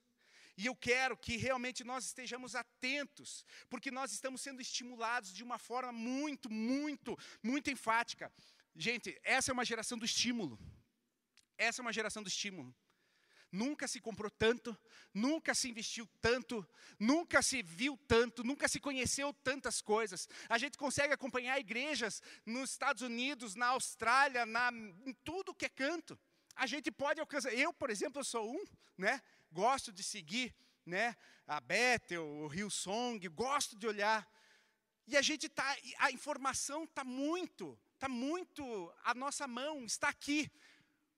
[0.57, 5.57] E eu quero que realmente nós estejamos atentos, porque nós estamos sendo estimulados de uma
[5.57, 8.31] forma muito, muito, muito enfática.
[8.75, 10.57] Gente, essa é uma geração do estímulo.
[11.57, 12.73] Essa é uma geração do estímulo.
[13.55, 14.77] Nunca se comprou tanto,
[15.13, 16.67] nunca se investiu tanto,
[16.99, 20.27] nunca se viu tanto, nunca se conheceu tantas coisas.
[20.49, 24.73] A gente consegue acompanhar igrejas nos Estados Unidos, na Austrália, na,
[25.05, 26.19] em tudo que é canto.
[26.53, 27.53] A gente pode alcançar.
[27.53, 28.65] Eu, por exemplo, sou um,
[28.97, 29.21] né?
[29.53, 30.53] gosto de seguir
[30.85, 31.15] né,
[31.47, 34.29] a Bethel, o Rio Song, gosto de olhar.
[35.07, 40.51] E a gente tá, a informação está muito, está muito à nossa mão, está aqui.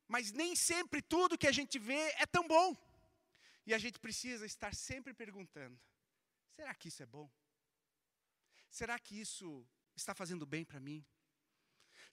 [0.07, 2.75] Mas nem sempre tudo que a gente vê é tão bom.
[3.65, 5.79] E a gente precisa estar sempre perguntando:
[6.55, 7.29] será que isso é bom?
[8.69, 11.05] Será que isso está fazendo bem para mim?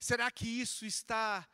[0.00, 1.48] Será que isso está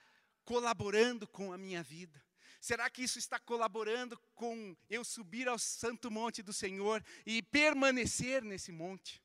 [0.45, 2.23] colaborando com a minha vida?
[2.61, 8.43] Será que isso está colaborando com eu subir ao santo monte do Senhor e permanecer
[8.43, 9.23] nesse monte?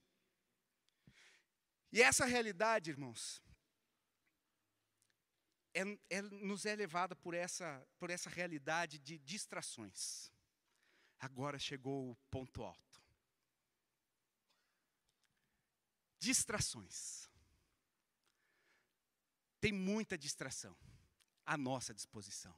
[1.91, 3.41] E essa realidade, irmãos,
[5.75, 10.31] é, é, nos é levada por essa, por essa realidade de distrações.
[11.19, 13.03] Agora chegou o ponto alto.
[16.17, 17.29] Distrações.
[19.59, 20.77] Tem muita distração
[21.45, 22.57] à nossa disposição,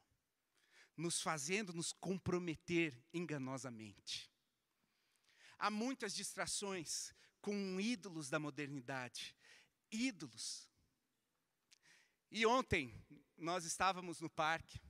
[0.95, 4.31] nos fazendo nos comprometer enganosamente.
[5.57, 9.35] Há muitas distrações com ídolos da modernidade,
[9.91, 10.69] ídolos.
[12.29, 12.93] E ontem
[13.37, 14.81] nós estávamos no parque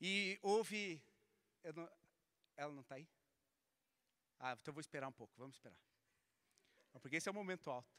[0.00, 1.02] e houve.
[1.74, 1.90] Não,
[2.56, 3.08] ela não está aí?
[4.38, 5.78] Ah, então eu vou esperar um pouco, vamos esperar.
[7.00, 7.92] Porque esse é o momento alto.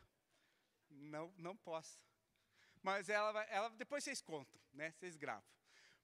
[0.89, 1.99] Não, não posso.
[2.81, 4.91] Mas ela, ela depois vocês contam, né?
[4.91, 5.43] Vocês gravam.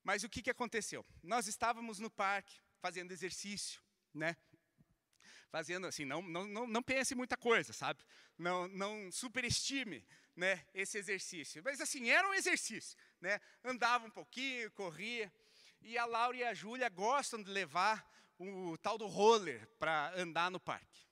[0.03, 1.05] Mas o que, que aconteceu?
[1.21, 3.81] Nós estávamos no parque fazendo exercício,
[4.13, 4.35] né?
[5.49, 8.03] Fazendo assim, não, não, não, não pense muita coisa, sabe?
[8.37, 10.05] Não, não superestime
[10.41, 11.61] né, esse exercício.
[11.63, 13.39] Mas assim, era um exercício, né?
[13.63, 15.31] Andava um pouquinho, corria.
[15.83, 18.03] E a Laura e a Júlia gostam de levar
[18.39, 21.07] o tal do roller para andar no parque.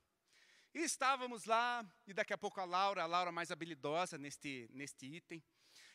[0.73, 5.05] E estávamos lá, e daqui a pouco a Laura, a Laura mais habilidosa neste, neste
[5.05, 5.43] item,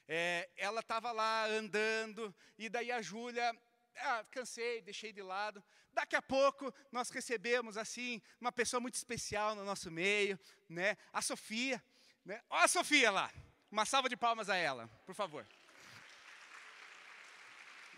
[0.06, 3.52] é, ela estava lá andando, e daí a Júlia,
[3.96, 5.62] ah, cansei, deixei de lado.
[5.92, 10.96] Daqui a pouco nós recebemos assim uma pessoa muito especial no nosso meio, né?
[11.12, 11.82] A Sofia,
[12.24, 12.42] né?
[12.48, 13.30] Olha a Sofia lá.
[13.70, 15.46] Uma salva de palmas a ela, por favor.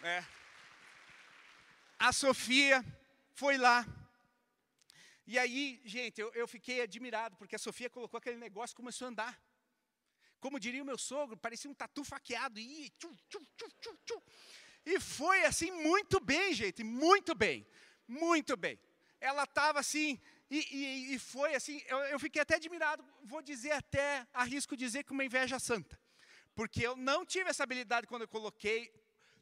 [0.02, 0.24] É.
[1.98, 2.84] A Sofia
[3.34, 3.86] foi lá.
[5.26, 9.06] E aí, gente, eu, eu fiquei admirado, porque a Sofia colocou aquele negócio e começou
[9.06, 9.40] a andar.
[10.40, 12.58] Como diria o meu sogro, parecia um tatu faqueado.
[12.58, 13.44] E, tchum, tchum,
[14.04, 14.22] tchum,
[14.86, 17.66] e foi assim muito bem, gente, muito bem,
[18.06, 18.78] muito bem.
[19.20, 23.72] Ela estava assim, e, e, e, foi assim, eu, eu fiquei até admirado, vou dizer
[23.72, 25.98] até, arrisco dizer que uma inveja santa.
[26.54, 28.92] Porque eu não tive essa habilidade quando eu coloquei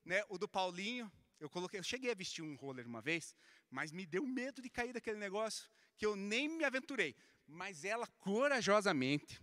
[0.05, 3.37] né, o do Paulinho, eu coloquei, eu cheguei a vestir um roller uma vez,
[3.71, 7.15] mas me deu medo de cair daquele negócio, que eu nem me aventurei.
[7.47, 9.43] Mas ela corajosamente,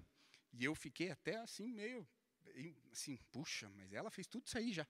[0.53, 2.07] e eu fiquei até assim meio,
[2.91, 4.87] assim, puxa, mas ela fez tudo isso aí já.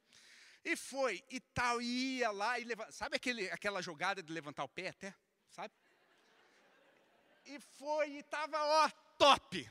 [0.63, 4.63] E foi, e tal, e ia lá e levanta, sabe aquele, aquela jogada de levantar
[4.63, 5.13] o pé até,
[5.49, 5.73] sabe?
[7.45, 9.69] E foi, e estava, ó, top.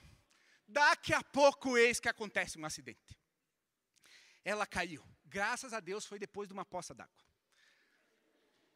[0.67, 3.19] Daqui a pouco, eis que acontece um acidente.
[4.45, 5.05] Ela caiu.
[5.25, 7.25] Graças a Deus foi depois de uma poça d'água.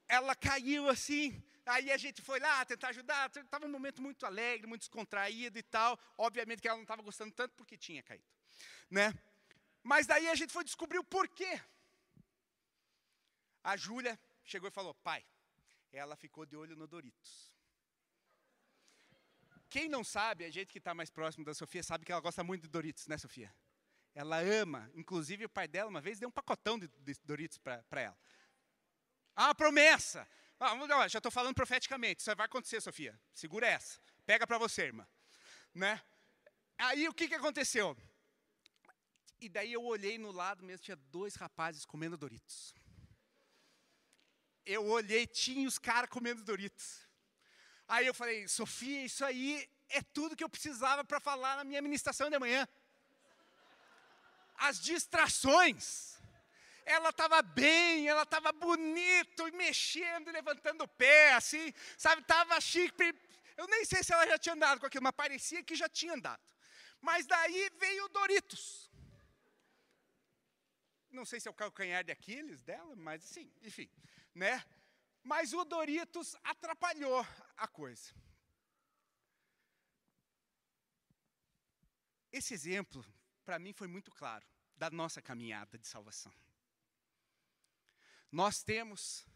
[0.06, 3.30] Ela caiu assim, aí a gente foi lá tentar ajudar.
[3.34, 5.98] Estava um momento muito alegre, muito descontraído e tal.
[6.18, 8.28] Obviamente que ela não estava gostando tanto porque tinha caído,
[8.90, 9.14] né?
[9.82, 11.60] Mas daí a gente foi descobrir o porquê.
[13.62, 15.24] A Júlia chegou e falou: pai,
[15.92, 17.53] ela ficou de olho no Doritos.
[19.74, 22.44] Quem não sabe, a gente que está mais próximo da Sofia sabe que ela gosta
[22.44, 23.52] muito de Doritos, né, Sofia?
[24.14, 24.88] Ela ama.
[24.94, 26.88] Inclusive, o pai dela, uma vez, deu um pacotão de,
[27.24, 28.16] Doritos para ela.
[29.34, 30.28] Ah, promessa!
[30.60, 32.20] Ah, já estou falando profeticamente.
[32.20, 33.20] Isso vai acontecer, Sofia.
[33.32, 33.98] Segura essa.
[34.24, 35.04] Pega para você, irmã.
[35.74, 36.00] Né?
[36.78, 37.96] Aí, o que, que aconteceu?
[39.40, 42.72] E daí eu olhei no lado mesmo, tinha dois rapazes comendo Doritos.
[44.64, 47.03] Eu olhei, tinha os caras comendo Doritos.
[47.86, 51.82] Aí eu falei, Sofia, isso aí é tudo que eu precisava para falar na minha
[51.82, 52.66] ministração de manhã
[54.56, 56.14] as distrações.
[56.84, 63.14] Ela estava bem, ela estava bonito, mexendo, levantando o pé, assim, sabe, estava chique.
[63.56, 66.12] Eu nem sei se ela já tinha andado com aquilo, mas parecia que já tinha
[66.12, 66.42] andado.
[67.00, 68.90] Mas daí veio o Doritos.
[71.10, 73.88] Não sei se é o calcanhar de Aquiles dela, mas sim, enfim,
[74.34, 74.62] né?
[75.24, 78.14] Mas o Doritos atrapalhou a coisa.
[82.30, 83.02] Esse exemplo
[83.42, 86.32] para mim foi muito claro da nossa caminhada de salvação.
[88.30, 89.26] Nós temos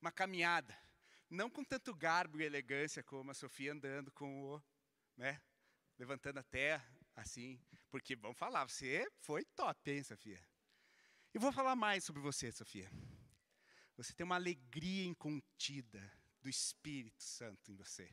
[0.00, 0.78] uma caminhada,
[1.28, 4.62] não com tanto garbo e elegância como a Sofia andando com o,
[5.16, 5.40] né,
[5.98, 10.40] levantando a terra, assim, porque vamos falar, você foi top, hein, Sofia?
[11.32, 12.90] E vou falar mais sobre você, Sofia.
[13.96, 18.08] Você tem uma alegria incontida do Espírito Santo em você.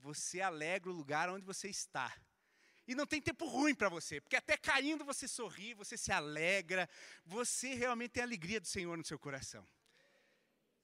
[0.00, 2.14] Você alegra o lugar onde você está.
[2.86, 6.88] E não tem tempo ruim para você, porque até caindo você sorri, você se alegra,
[7.24, 9.66] você realmente tem a alegria do Senhor no seu coração.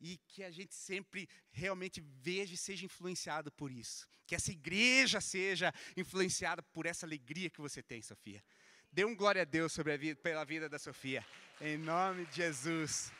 [0.00, 4.08] E que a gente sempre realmente veja e seja influenciado por isso.
[4.26, 8.44] Que essa igreja seja influenciada por essa alegria que você tem, Sofia.
[8.92, 11.26] Dê um glória a Deus sobre a vida, pela vida da Sofia.
[11.60, 13.12] Em nome de Jesus.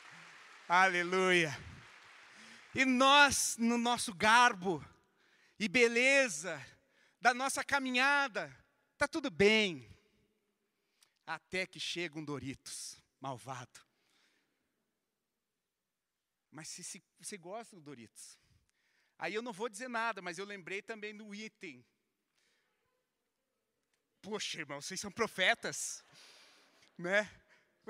[0.71, 1.49] Aleluia.
[2.75, 4.85] E nós, no nosso garbo
[5.57, 6.63] e beleza,
[7.19, 8.55] da nossa caminhada,
[8.95, 9.89] tá tudo bem.
[11.25, 13.79] Até que chega um Doritos, malvado.
[16.51, 18.37] Mas se, se você gosta do Doritos,
[19.17, 21.83] aí eu não vou dizer nada, mas eu lembrei também do item.
[24.21, 26.05] Poxa, irmão, vocês são profetas,
[26.95, 27.27] né?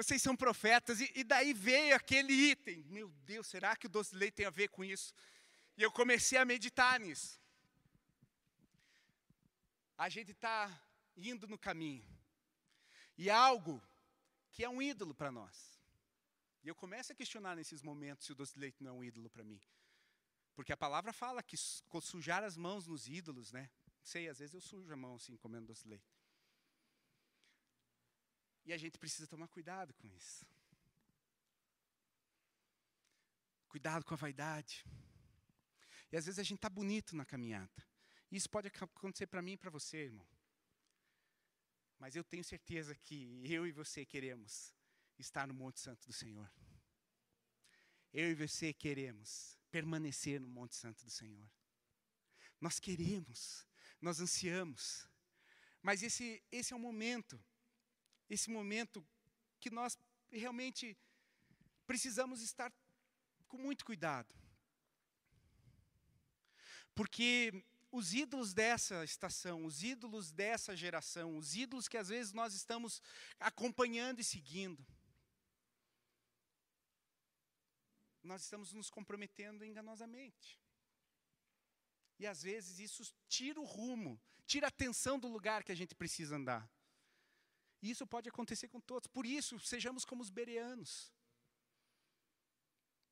[0.02, 2.86] Vocês são profetas, e, e daí veio aquele item.
[2.86, 5.14] Meu Deus, será que o doce de leite tem a ver com isso?
[5.76, 7.38] E eu comecei a meditar nisso.
[9.98, 10.82] A gente está
[11.18, 12.08] indo no caminho.
[13.18, 13.84] E algo
[14.54, 15.78] que é um ídolo para nós.
[16.64, 19.04] E eu começo a questionar nesses momentos se o doce de leite não é um
[19.04, 19.60] ídolo para mim.
[20.56, 23.70] Porque a palavra fala que sujar as mãos nos ídolos, né?
[24.02, 26.19] Sei, às vezes eu sujo a mão assim, comendo doce de leite.
[28.70, 30.46] E a gente precisa tomar cuidado com isso.
[33.68, 34.86] Cuidado com a vaidade.
[36.12, 37.84] E às vezes a gente está bonito na caminhada.
[38.32, 40.28] Isso pode acontecer para mim e para você, irmão.
[41.98, 44.72] Mas eu tenho certeza que eu e você queremos
[45.18, 46.48] estar no Monte Santo do Senhor.
[48.14, 51.50] Eu e você queremos permanecer no Monte Santo do Senhor.
[52.62, 53.66] Nós queremos,
[54.00, 55.10] nós ansiamos.
[55.82, 57.44] Mas esse, esse é um momento,
[58.30, 59.06] esse momento
[59.60, 59.98] que nós
[60.32, 60.98] realmente
[61.86, 62.72] precisamos estar
[63.48, 64.34] com muito cuidado.
[66.94, 72.54] Porque os ídolos dessa estação, os ídolos dessa geração, os ídolos que às vezes nós
[72.54, 73.02] estamos
[73.40, 74.86] acompanhando e seguindo,
[78.22, 80.60] nós estamos nos comprometendo enganosamente.
[82.20, 85.96] E às vezes isso tira o rumo, tira a atenção do lugar que a gente
[85.96, 86.70] precisa andar.
[87.82, 89.08] E isso pode acontecer com todos.
[89.08, 91.14] Por isso, sejamos como os bereanos.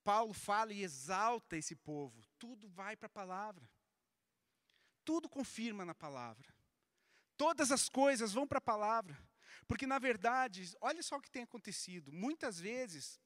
[0.03, 2.21] Paulo fala e exalta esse povo.
[2.39, 3.69] Tudo vai para a palavra.
[5.03, 6.53] Tudo confirma na palavra.
[7.37, 9.17] Todas as coisas vão para a palavra.
[9.67, 12.11] Porque, na verdade, olha só o que tem acontecido.
[12.11, 13.19] Muitas vezes,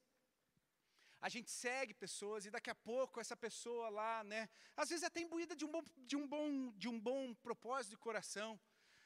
[1.21, 5.21] a gente segue pessoas e daqui a pouco essa pessoa lá, né, às vezes até
[5.21, 8.59] imbuída de um bom, de um bom, de um bom propósito de coração,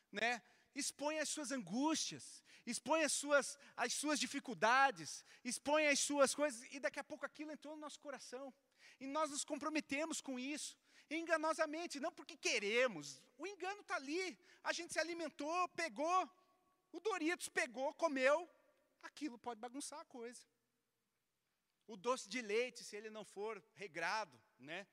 [0.10, 0.42] né,
[0.76, 6.80] expõe as suas angústias, expõe as suas, as suas dificuldades, expõe as suas coisas e
[6.80, 8.54] daqui a pouco aquilo entrou no nosso coração
[9.00, 10.78] e nós nos comprometemos com isso
[11.10, 13.22] enganosamente, não porque queremos.
[13.38, 14.38] O engano está ali.
[14.64, 16.30] A gente se alimentou, pegou,
[16.92, 18.50] o Doritos pegou, comeu,
[19.04, 20.42] aquilo pode bagunçar a coisa.
[21.88, 24.88] O doce de leite, se ele não for regrado, né?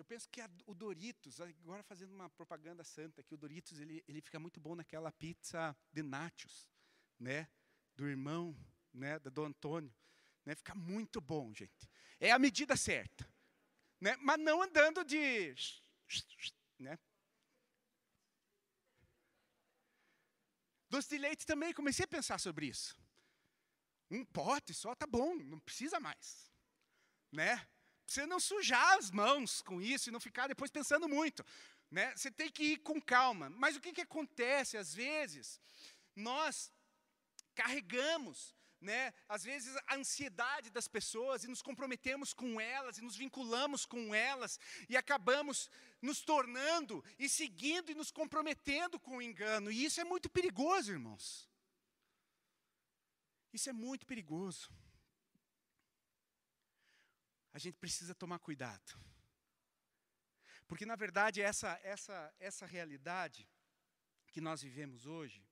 [0.00, 4.02] Eu penso que a, o Doritos, agora fazendo uma propaganda santa, que o Doritos ele,
[4.08, 6.70] ele fica muito bom naquela pizza de nachos,
[7.18, 7.46] né?
[7.94, 8.56] Do irmão,
[8.94, 9.18] né?
[9.18, 9.94] Do Antônio,
[10.46, 10.54] né?
[10.54, 11.86] Fica muito bom, gente.
[12.18, 13.30] É a medida certa,
[14.00, 14.16] né?
[14.16, 15.54] Mas não andando de,
[16.78, 16.98] né?
[20.88, 22.96] Doce de leite também, comecei a pensar sobre isso.
[24.10, 26.50] Um pote só tá bom, não precisa mais.
[27.30, 27.68] Né?
[28.10, 31.46] Você não sujar as mãos com isso e não ficar depois pensando muito.
[31.88, 32.12] Né?
[32.16, 33.48] Você tem que ir com calma.
[33.50, 34.76] Mas o que, que acontece?
[34.76, 35.60] Às vezes,
[36.16, 36.72] nós
[37.54, 43.14] carregamos né, às vezes a ansiedade das pessoas e nos comprometemos com elas e nos
[43.14, 44.58] vinculamos com elas
[44.88, 45.70] e acabamos
[46.02, 49.70] nos tornando e seguindo e nos comprometendo com o engano.
[49.70, 51.48] E isso é muito perigoso, irmãos.
[53.52, 54.68] Isso é muito perigoso.
[57.52, 58.92] A gente precisa tomar cuidado.
[60.68, 63.48] Porque, na verdade, essa, essa, essa realidade
[64.28, 65.44] que nós vivemos hoje,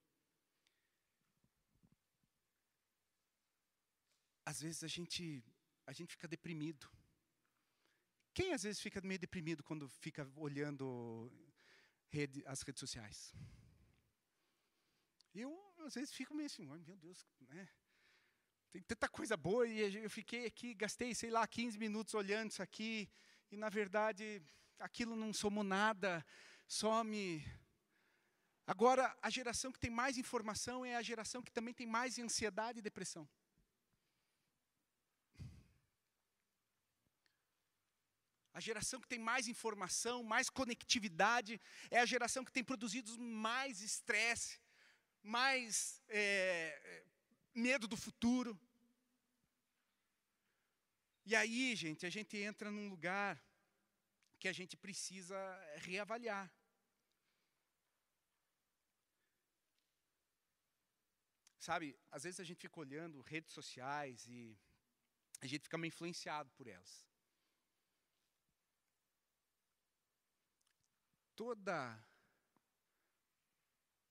[4.45, 5.45] às vezes a gente,
[5.87, 6.89] a gente fica deprimido.
[8.33, 11.31] Quem às vezes fica meio deprimido quando fica olhando
[12.09, 13.35] rede, as redes sociais?
[15.35, 17.69] Eu, às vezes, fico meio assim, oh, meu Deus, né?
[18.71, 22.63] Tem tanta coisa boa e eu fiquei aqui, gastei, sei lá, 15 minutos olhando isso
[22.63, 23.09] aqui
[23.51, 24.43] e na verdade
[24.79, 26.25] aquilo não somou nada,
[26.67, 27.43] só me
[28.67, 32.81] Agora, a geração que tem mais informação é a geração que também tem mais ansiedade
[32.81, 33.27] e depressão.
[38.53, 41.59] A geração que tem mais informação, mais conectividade,
[41.91, 44.61] é a geração que tem produzido mais estresse,
[45.23, 47.05] mais é,
[47.59, 48.59] medo do futuro.
[51.25, 53.43] E aí, gente, a gente entra num lugar
[54.39, 55.37] que a gente precisa
[55.77, 56.47] reavaliar.
[61.59, 64.57] Sabe, às vezes a gente fica olhando redes sociais e
[65.41, 67.09] a gente fica meio influenciado por elas.
[71.39, 71.97] toda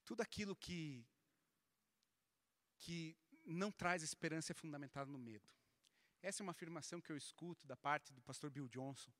[0.06, 1.06] tudo aquilo que
[2.80, 3.14] que
[3.48, 5.48] não traz esperança fundamentado no medo.
[6.20, 9.10] Essa é uma afirmação que eu escuto da parte do pastor Bill Johnson,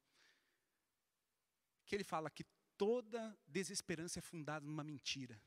[1.87, 2.45] que ele fala que
[2.76, 5.41] toda desesperança é fundada numa mentira.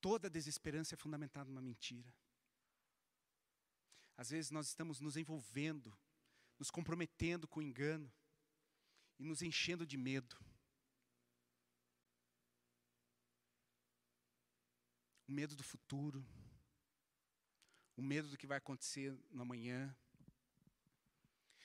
[0.00, 2.12] Toda desesperança é fundamentada numa mentira.
[4.16, 5.96] Às vezes nós estamos nos envolvendo,
[6.58, 8.10] nos comprometendo com o engano
[9.18, 10.36] e nos enchendo de medo.
[15.30, 16.26] O medo do futuro,
[17.96, 19.96] o medo do que vai acontecer no amanhã.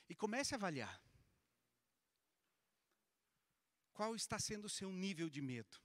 [0.08, 1.02] E comece a avaliar.
[3.92, 5.82] Qual está sendo o seu nível de medo?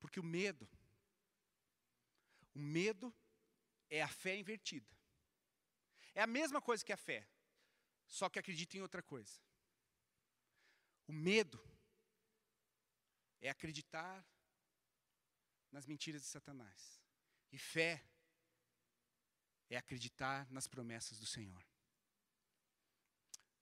[0.00, 0.68] Porque o medo,
[2.52, 3.14] o medo
[3.88, 4.90] é a fé invertida.
[6.16, 7.28] É a mesma coisa que a fé,
[8.08, 9.40] só que acredita em outra coisa.
[11.06, 11.62] O medo
[13.40, 14.31] é acreditar
[15.72, 17.02] nas mentiras de Satanás.
[17.50, 18.04] E fé
[19.68, 21.64] é acreditar nas promessas do Senhor.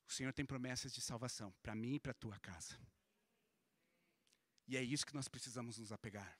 [0.06, 2.76] O Senhor tem promessas de salvação para mim e para a tua casa.
[4.66, 6.38] E é isso que nós precisamos nos apegar.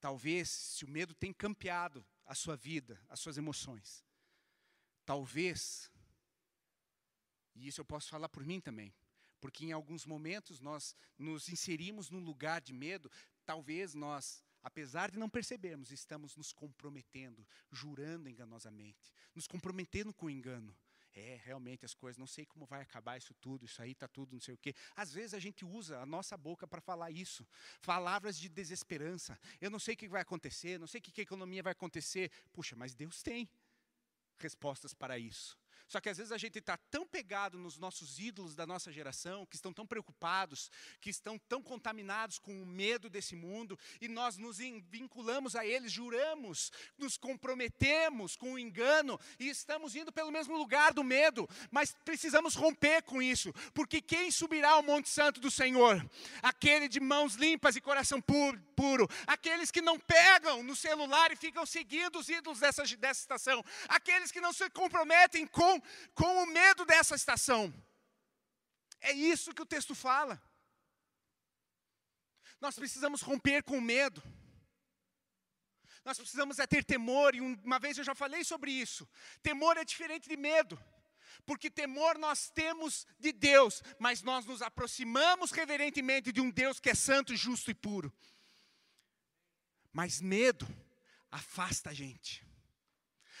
[0.00, 4.04] Talvez, se o medo tem campeado a sua vida, as suas emoções,
[5.04, 5.90] talvez,
[7.54, 8.94] e isso eu posso falar por mim também,
[9.40, 13.10] porque em alguns momentos nós nos inserimos num lugar de medo,
[13.48, 20.30] talvez nós apesar de não percebermos, estamos nos comprometendo, jurando enganosamente, nos comprometendo com o
[20.30, 20.76] engano.
[21.14, 24.34] É, realmente as coisas, não sei como vai acabar isso tudo, isso aí está tudo,
[24.34, 24.74] não sei o quê.
[24.94, 27.48] Às vezes a gente usa a nossa boca para falar isso,
[27.80, 29.38] palavras de desesperança.
[29.58, 32.30] Eu não sei o que vai acontecer, não sei o que a economia vai acontecer.
[32.52, 33.48] Puxa, mas Deus tem
[34.38, 35.58] respostas para isso.
[35.88, 39.46] Só que às vezes a gente está tão pegado nos nossos ídolos da nossa geração,
[39.46, 40.70] que estão tão preocupados,
[41.00, 45.90] que estão tão contaminados com o medo desse mundo, e nós nos vinculamos a eles,
[45.90, 51.96] juramos, nos comprometemos com o engano, e estamos indo pelo mesmo lugar do medo, mas
[52.04, 56.06] precisamos romper com isso, porque quem subirá ao Monte Santo do Senhor?
[56.42, 61.36] Aquele de mãos limpas e coração puro, puro aqueles que não pegam no celular e
[61.36, 65.77] ficam seguindo os ídolos dessa, dessa estação, aqueles que não se comprometem com
[66.14, 67.72] com, o medo dessa estação.
[69.00, 70.42] É isso que o texto fala.
[72.60, 74.22] Nós precisamos romper com o medo.
[76.04, 79.08] Nós precisamos é ter temor, e uma vez eu já falei sobre isso.
[79.42, 80.82] Temor é diferente de medo.
[81.44, 86.90] Porque temor nós temos de Deus, mas nós nos aproximamos reverentemente de um Deus que
[86.90, 88.12] é santo, justo e puro.
[89.92, 90.66] Mas medo
[91.30, 92.46] afasta a gente.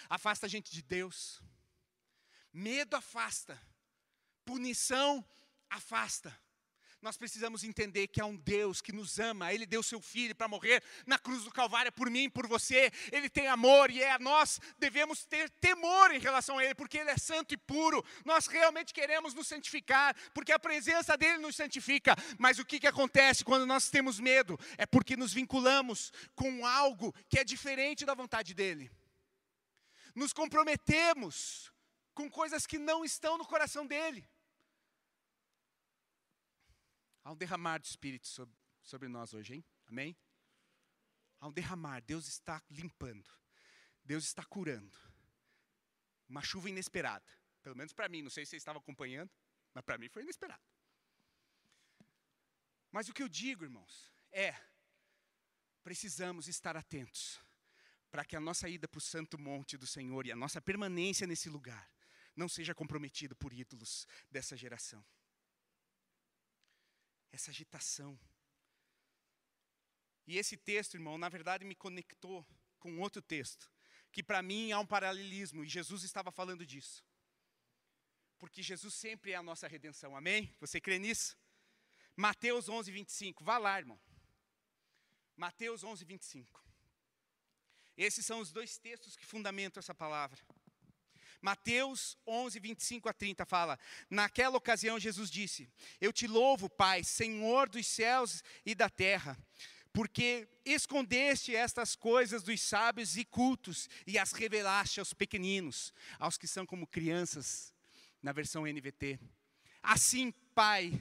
[0.08, 1.42] Afasta a gente de Deus.
[2.58, 3.56] Medo afasta,
[4.44, 5.24] punição
[5.70, 6.36] afasta.
[7.00, 10.48] Nós precisamos entender que há um Deus que nos ama, Ele deu seu Filho para
[10.48, 12.90] morrer na cruz do Calvário por mim, por você.
[13.12, 17.10] Ele tem amor e é nós devemos ter temor em relação a Ele, porque Ele
[17.10, 18.04] é santo e puro.
[18.24, 22.16] Nós realmente queremos nos santificar, porque a presença dEle nos santifica.
[22.40, 24.58] Mas o que, que acontece quando nós temos medo?
[24.76, 28.90] É porque nos vinculamos com algo que é diferente da vontade dEle.
[30.12, 31.70] Nos comprometemos
[32.18, 34.28] com coisas que não estão no coração dele.
[37.22, 39.64] Há um derramar do Espírito sobre, sobre nós hoje, hein?
[39.86, 40.16] Amém?
[41.38, 43.30] Há um derramar, Deus está limpando,
[44.04, 44.98] Deus está curando.
[46.28, 47.24] Uma chuva inesperada,
[47.62, 49.30] pelo menos para mim, não sei se vocês estavam acompanhando,
[49.72, 50.64] mas para mim foi inesperado.
[52.90, 54.60] Mas o que eu digo, irmãos, é:
[55.84, 57.40] precisamos estar atentos
[58.10, 61.24] para que a nossa ida para o santo monte do Senhor e a nossa permanência
[61.24, 61.88] nesse lugar
[62.38, 65.04] não seja comprometido por ídolos dessa geração.
[67.32, 68.18] Essa agitação.
[70.26, 72.46] E esse texto, irmão, na verdade me conectou
[72.78, 73.70] com outro texto,
[74.12, 77.04] que para mim há um paralelismo, e Jesus estava falando disso.
[78.38, 80.54] Porque Jesus sempre é a nossa redenção, amém?
[80.60, 81.36] Você crê nisso?
[82.14, 84.00] Mateus 11, 25, vá lá, irmão.
[85.36, 86.64] Mateus 11, 25.
[87.96, 90.40] Esses são os dois textos que fundamentam essa palavra.
[91.40, 93.78] Mateus 11, 25 a 30 fala:
[94.10, 95.68] Naquela ocasião, Jesus disse:
[96.00, 99.38] Eu te louvo, Pai, Senhor dos céus e da terra,
[99.92, 106.46] porque escondeste estas coisas dos sábios e cultos e as revelaste aos pequeninos, aos que
[106.46, 107.72] são como crianças,
[108.22, 109.18] na versão NVT.
[109.82, 111.00] Assim, Pai,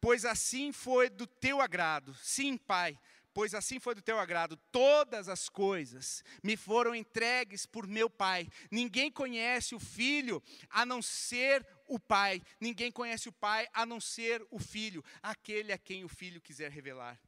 [0.00, 2.14] pois assim foi do teu agrado.
[2.22, 2.98] Sim, Pai,
[3.36, 4.56] pois assim foi do teu agrado.
[4.72, 8.48] Todas as coisas me foram entregues por meu Pai.
[8.70, 12.40] Ninguém conhece o Filho a não ser o Pai.
[12.58, 16.70] Ninguém conhece o Pai a não ser o Filho, aquele a quem o Filho quiser
[16.70, 17.20] revelar.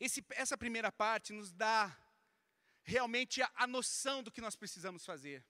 [0.00, 1.96] Esse, essa primeira parte nos dá
[2.82, 5.46] realmente a, a noção do que nós precisamos fazer.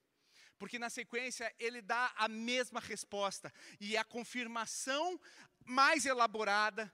[0.58, 3.50] Porque na sequência ele dá a mesma resposta
[3.80, 5.18] e a confirmação
[5.64, 6.92] mais elaborada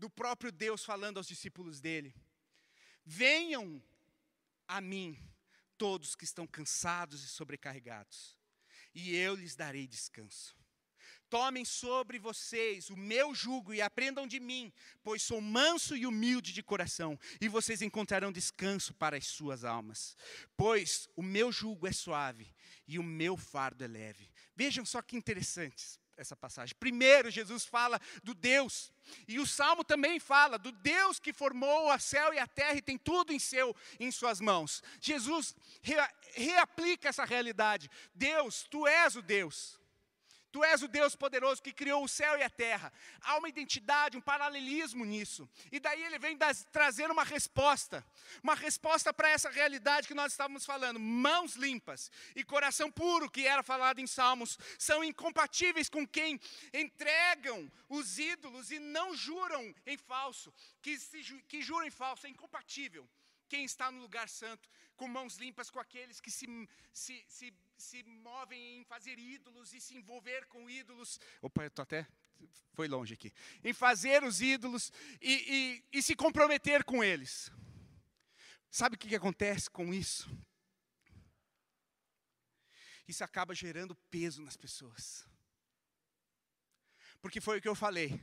[0.00, 2.14] do próprio Deus falando aos discípulos dele.
[3.04, 3.82] Venham
[4.66, 5.16] a mim
[5.76, 8.36] todos que estão cansados e sobrecarregados,
[8.94, 10.58] e eu lhes darei descanso.
[11.28, 14.72] Tomem sobre vocês o meu jugo e aprendam de mim,
[15.02, 20.16] pois sou manso e humilde de coração, e vocês encontrarão descanso para as suas almas.
[20.56, 22.52] Pois o meu jugo é suave
[22.88, 24.28] e o meu fardo é leve.
[24.56, 26.76] Vejam só que interessantes essa passagem.
[26.78, 28.92] Primeiro, Jesus fala do Deus,
[29.26, 32.82] e o Salmo também fala do Deus que formou o céu e a terra e
[32.82, 34.82] tem tudo em seu em suas mãos.
[35.00, 35.56] Jesus
[36.34, 37.90] reaplica essa realidade.
[38.14, 39.79] Deus, tu és o Deus.
[40.52, 42.92] Tu és o Deus poderoso que criou o céu e a terra.
[43.20, 45.48] Há uma identidade, um paralelismo nisso.
[45.70, 48.04] E daí ele vem das, trazer uma resposta.
[48.42, 50.98] Uma resposta para essa realidade que nós estávamos falando.
[50.98, 56.40] Mãos limpas e coração puro, que era falado em Salmos, são incompatíveis com quem
[56.74, 60.52] entregam os ídolos e não juram em falso.
[60.82, 63.08] Que, se, que juram em falso, é incompatível.
[63.48, 66.46] Quem está no lugar santo, com mãos limpas, com aqueles que se,
[66.92, 71.18] se, se se movem em fazer ídolos e se envolver com ídolos.
[71.40, 72.06] Opa, eu estou até.
[72.74, 73.32] Foi longe aqui.
[73.64, 77.50] Em fazer os ídolos e, e, e se comprometer com eles.
[78.70, 80.30] Sabe o que, que acontece com isso?
[83.08, 85.26] Isso acaba gerando peso nas pessoas.
[87.20, 88.22] Porque foi o que eu falei.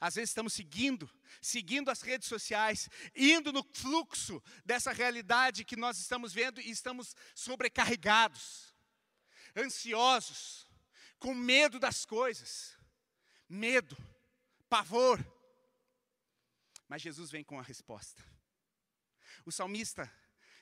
[0.00, 1.08] Às vezes estamos seguindo,
[1.40, 7.14] seguindo as redes sociais, indo no fluxo dessa realidade que nós estamos vendo e estamos
[7.34, 8.71] sobrecarregados
[9.56, 10.66] ansiosos,
[11.18, 12.76] com medo das coisas,
[13.48, 13.96] medo,
[14.68, 15.18] pavor.
[16.88, 18.22] Mas Jesus vem com a resposta.
[19.44, 20.12] O salmista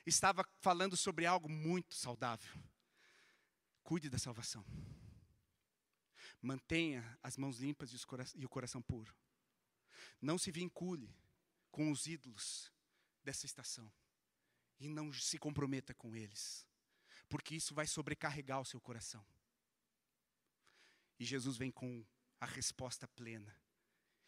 [0.05, 2.51] estava falando sobre algo muito saudável.
[3.83, 4.65] Cuide da salvação.
[6.41, 7.91] Mantenha as mãos limpas
[8.35, 9.15] e o coração puro.
[10.21, 11.15] Não se vincule
[11.69, 12.71] com os ídolos
[13.23, 13.91] dessa estação.
[14.79, 16.65] E não se comprometa com eles
[17.31, 19.25] porque isso vai sobrecarregar o seu coração.
[21.17, 22.05] E Jesus vem com
[22.41, 23.55] a resposta plena,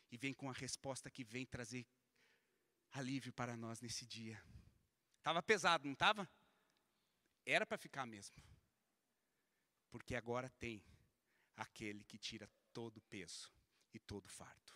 [0.10, 1.86] e vem com a resposta que vem trazer
[2.94, 4.42] alívio para nós nesse dia.
[5.18, 6.30] Estava pesado, não estava?
[7.46, 8.38] Era para ficar mesmo.
[9.90, 10.82] Porque agora tem
[11.58, 13.52] aquele que tira todo o peso
[13.94, 14.72] e todo o fardo.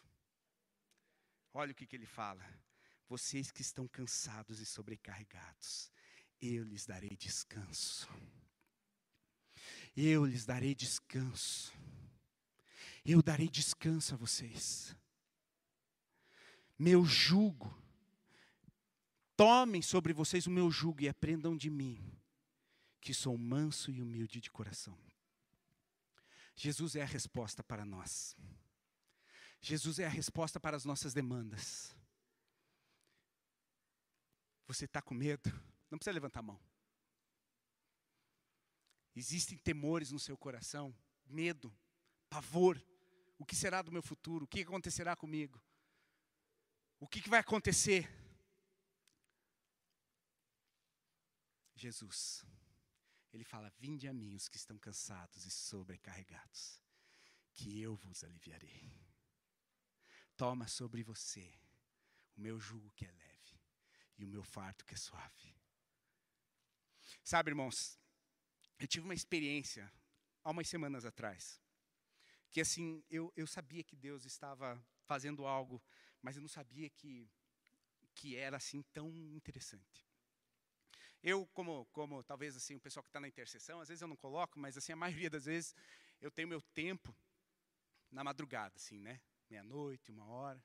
[1.53, 2.43] Olha o que, que ele fala.
[3.07, 5.89] Vocês que estão cansados e sobrecarregados,
[6.41, 8.07] eu lhes darei descanso.
[9.95, 11.73] Eu lhes darei descanso.
[13.03, 14.95] Eu darei descanso a vocês.
[16.77, 17.75] Meu jugo,
[19.35, 21.99] tomem sobre vocês o meu jugo e aprendam de mim,
[23.01, 24.97] que sou manso e humilde de coração.
[26.55, 28.35] Jesus é a resposta para nós.
[29.61, 31.95] Jesus é a resposta para as nossas demandas.
[34.67, 35.51] Você está com medo?
[35.89, 36.59] Não precisa levantar a mão.
[39.15, 41.75] Existem temores no seu coração, medo,
[42.29, 42.79] pavor.
[43.39, 44.45] O que será do meu futuro?
[44.45, 45.61] O que acontecerá comigo?
[46.99, 48.09] O que, vai acontecer?
[51.75, 52.43] Jesus,
[53.31, 56.81] Ele fala: Vinde a mim os que estão cansados e sobrecarregados,
[57.53, 58.91] que eu vos aliviarei.
[60.35, 61.51] Toma sobre você
[62.35, 63.61] o meu jugo que é leve
[64.17, 65.55] e o meu farto que é suave.
[67.23, 67.99] Sabe, irmãos,
[68.79, 69.91] eu tive uma experiência
[70.43, 71.61] há umas semanas atrás,
[72.51, 75.81] que assim, eu, eu sabia que Deus estava fazendo algo,
[76.21, 77.29] mas eu não sabia que,
[78.13, 80.05] que era assim tão interessante.
[81.23, 84.15] Eu, como, como talvez assim, o pessoal que está na intercessão, às vezes eu não
[84.15, 85.75] coloco, mas assim, a maioria das vezes
[86.21, 87.15] eu tenho meu tempo
[88.11, 89.19] na madrugada, assim, né?
[89.49, 90.63] Meia-noite, uma hora.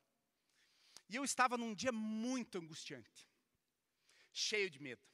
[1.09, 3.28] E eu estava num dia muito angustiante,
[4.32, 5.12] cheio de medo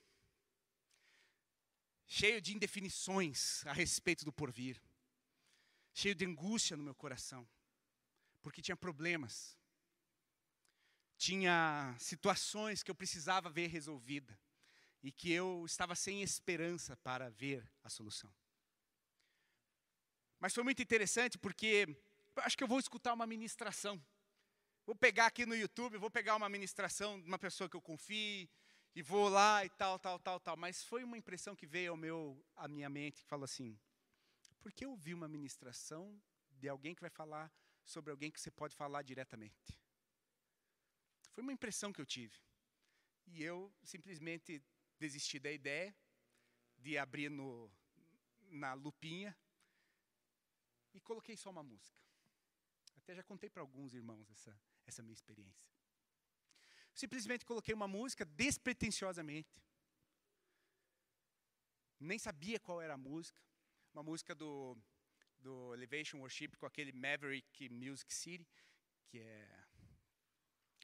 [2.08, 4.82] cheio de indefinições a respeito do porvir,
[5.92, 7.46] cheio de angústia no meu coração,
[8.42, 9.56] porque tinha problemas,
[11.16, 14.36] tinha situações que eu precisava ver resolvida
[15.02, 18.34] e que eu estava sem esperança para ver a solução.
[20.40, 21.86] Mas foi muito interessante porque
[22.36, 24.02] acho que eu vou escutar uma ministração
[24.88, 28.48] vou pegar aqui no YouTube, vou pegar uma ministração de uma pessoa que eu confie
[28.98, 30.56] e vou lá e tal, tal, tal, tal.
[30.56, 33.78] Mas foi uma impressão que veio ao meu, à minha mente, que falou assim:
[34.58, 36.20] por que eu ouvi uma ministração
[36.50, 37.48] de alguém que vai falar
[37.84, 39.80] sobre alguém que você pode falar diretamente?
[41.30, 42.36] Foi uma impressão que eu tive.
[43.28, 44.60] E eu simplesmente
[44.98, 45.94] desisti da ideia
[46.76, 47.70] de abrir no,
[48.50, 49.38] na lupinha
[50.92, 51.96] e coloquei só uma música.
[52.96, 55.77] Até já contei para alguns irmãos essa, essa minha experiência.
[56.98, 59.62] Simplesmente coloquei uma música despretensiosamente.
[62.00, 63.40] Nem sabia qual era a música.
[63.94, 64.76] Uma música do,
[65.38, 68.44] do Elevation Worship com aquele Maverick Music City,
[69.06, 69.66] que é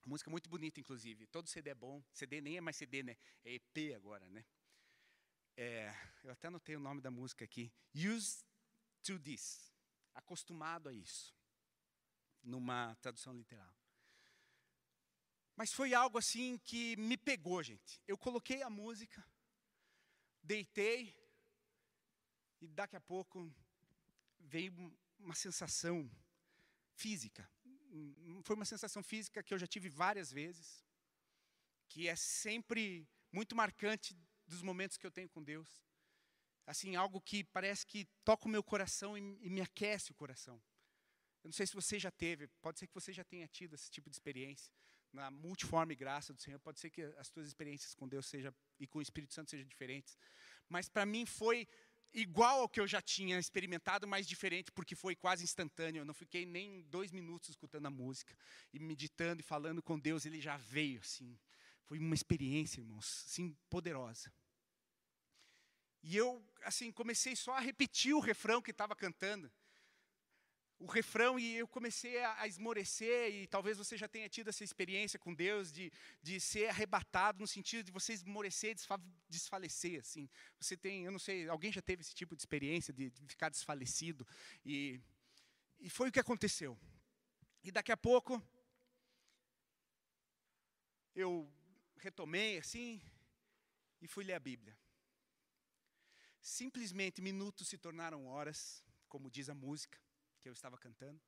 [0.07, 1.27] música muito bonita, inclusive.
[1.27, 2.01] Todo CD é bom.
[2.13, 3.17] CD nem é mais CD, né?
[3.45, 4.45] É EP agora, né?
[5.57, 5.93] É,
[6.23, 7.73] eu até anotei o nome da música aqui.
[7.93, 8.45] Used
[9.03, 9.75] to this.
[10.15, 11.35] Acostumado a isso.
[12.41, 13.75] Numa tradução literal.
[15.57, 18.01] Mas foi algo assim que me pegou, gente.
[18.07, 19.25] Eu coloquei a música,
[20.43, 21.15] deitei,
[22.61, 23.53] e daqui a pouco
[24.41, 24.73] veio
[25.19, 26.11] uma sensação
[26.95, 27.49] física.
[28.43, 30.85] Foi uma sensação física que eu já tive várias vezes,
[31.89, 35.85] que é sempre muito marcante dos momentos que eu tenho com Deus.
[36.67, 40.61] Assim, algo que parece que toca o meu coração e, e me aquece o coração.
[41.45, 43.91] Eu não sei se você já teve, pode ser que você já tenha tido esse
[43.91, 44.73] tipo de experiência
[45.15, 46.59] na multiforme graça do Senhor.
[46.59, 49.67] Pode ser que as tuas experiências com Deus seja e com o Espírito Santo sejam
[49.67, 50.19] diferentes,
[50.69, 51.67] mas para mim foi
[52.13, 56.01] igual ao que eu já tinha experimentado, mas diferente, porque foi quase instantâneo.
[56.01, 58.37] Eu não fiquei nem dois minutos escutando a música
[58.73, 60.25] e meditando e falando com Deus.
[60.25, 61.39] Ele já veio, assim.
[61.85, 64.33] Foi uma experiência, irmãos, assim, poderosa.
[66.03, 69.51] E eu, assim, comecei só a repetir o refrão que estava cantando
[70.85, 74.63] o refrão e eu comecei a, a esmorecer, e talvez você já tenha tido essa
[74.63, 75.91] experiência com Deus, de,
[76.23, 80.29] de ser arrebatado no sentido de você esmorecer, desfa, desfalecer, assim.
[80.61, 83.49] Você tem, eu não sei, alguém já teve esse tipo de experiência, de, de ficar
[83.49, 84.27] desfalecido,
[84.65, 85.01] e,
[85.79, 86.79] e foi o que aconteceu.
[87.63, 88.43] E daqui a pouco,
[91.15, 91.51] eu
[91.97, 93.01] retomei, assim,
[94.03, 94.77] e fui ler a Bíblia.
[96.43, 100.04] Simplesmente minutos se tornaram horas, como diz a música
[100.45, 101.19] que eu estava cantando.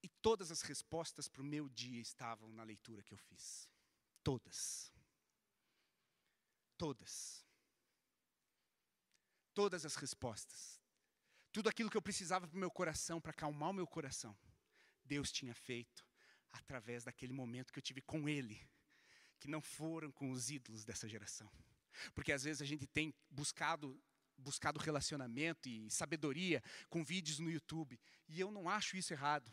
[0.00, 3.68] E todas as respostas para o meu dia estavam na leitura que eu fiz.
[4.22, 4.92] Todas.
[6.78, 7.44] Todas.
[9.52, 10.80] Todas as respostas.
[11.50, 14.38] Tudo aquilo que eu precisava para o meu coração, para acalmar o meu coração,
[15.04, 16.06] Deus tinha feito
[16.52, 18.64] através daquele momento que eu tive com Ele,
[19.40, 21.50] que não foram com os ídolos dessa geração.
[22.14, 24.00] Porque às vezes a gente tem buscado
[24.38, 27.98] buscado relacionamento e sabedoria com vídeos no YouTube.
[28.28, 29.50] E eu não acho isso errado.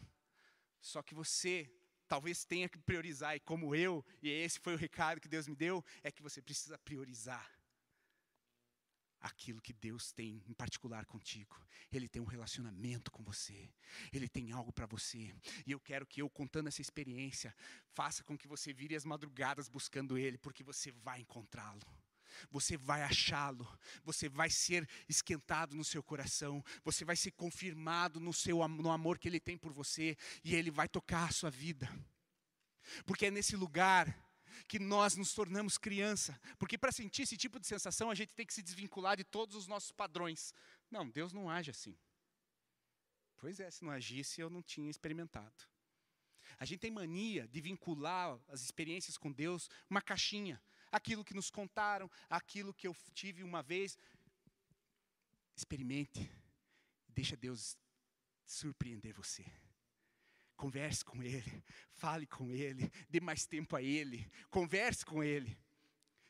[0.82, 1.72] Só que você
[2.08, 5.56] talvez tenha que priorizar, e como eu, e esse foi o recado que Deus me
[5.56, 7.50] deu, é que você precisa priorizar
[9.20, 11.56] aquilo que Deus tem em particular contigo.
[11.92, 13.72] Ele tem um relacionamento com você.
[14.12, 15.34] Ele tem algo para você.
[15.66, 17.56] E eu quero que eu contando essa experiência
[17.94, 21.82] faça com que você vire as madrugadas buscando ele, porque você vai encontrá-lo
[22.50, 23.68] você vai achá-lo,
[24.04, 29.18] você vai ser esquentado no seu coração, você vai ser confirmado no, seu, no amor
[29.18, 31.90] que Ele tem por você, e Ele vai tocar a sua vida.
[33.06, 34.14] Porque é nesse lugar
[34.68, 36.40] que nós nos tornamos criança.
[36.58, 39.56] Porque para sentir esse tipo de sensação, a gente tem que se desvincular de todos
[39.56, 40.54] os nossos padrões.
[40.90, 41.98] Não, Deus não age assim.
[43.38, 45.66] Pois é, se não agisse, eu não tinha experimentado.
[46.58, 50.62] A gente tem mania de vincular as experiências com Deus uma caixinha
[50.94, 53.98] aquilo que nos contaram, aquilo que eu tive uma vez.
[55.56, 56.30] Experimente,
[57.10, 57.76] deixa Deus
[58.46, 59.44] surpreender você.
[60.56, 65.58] Converse com Ele, fale com Ele, dê mais tempo a Ele, converse com Ele,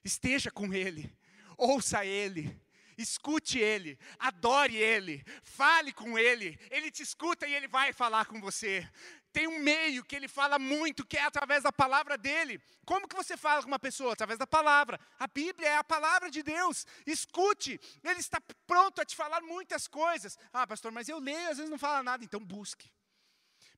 [0.04, 1.14] esteja com Ele,
[1.58, 2.60] ouça Ele,
[2.98, 8.40] escute Ele, adore Ele, fale com Ele, Ele te escuta e Ele vai falar com
[8.40, 8.90] você
[9.34, 12.62] tem um meio que ele fala muito, que é através da palavra dele.
[12.86, 14.14] Como que você fala com uma pessoa?
[14.14, 15.00] Através da palavra.
[15.20, 16.86] A Bíblia é a palavra de Deus.
[17.06, 20.38] Escute, ele está pronto a te falar muitas coisas.
[20.54, 22.90] Ah, pastor, mas eu leio, às vezes não fala nada, então busque.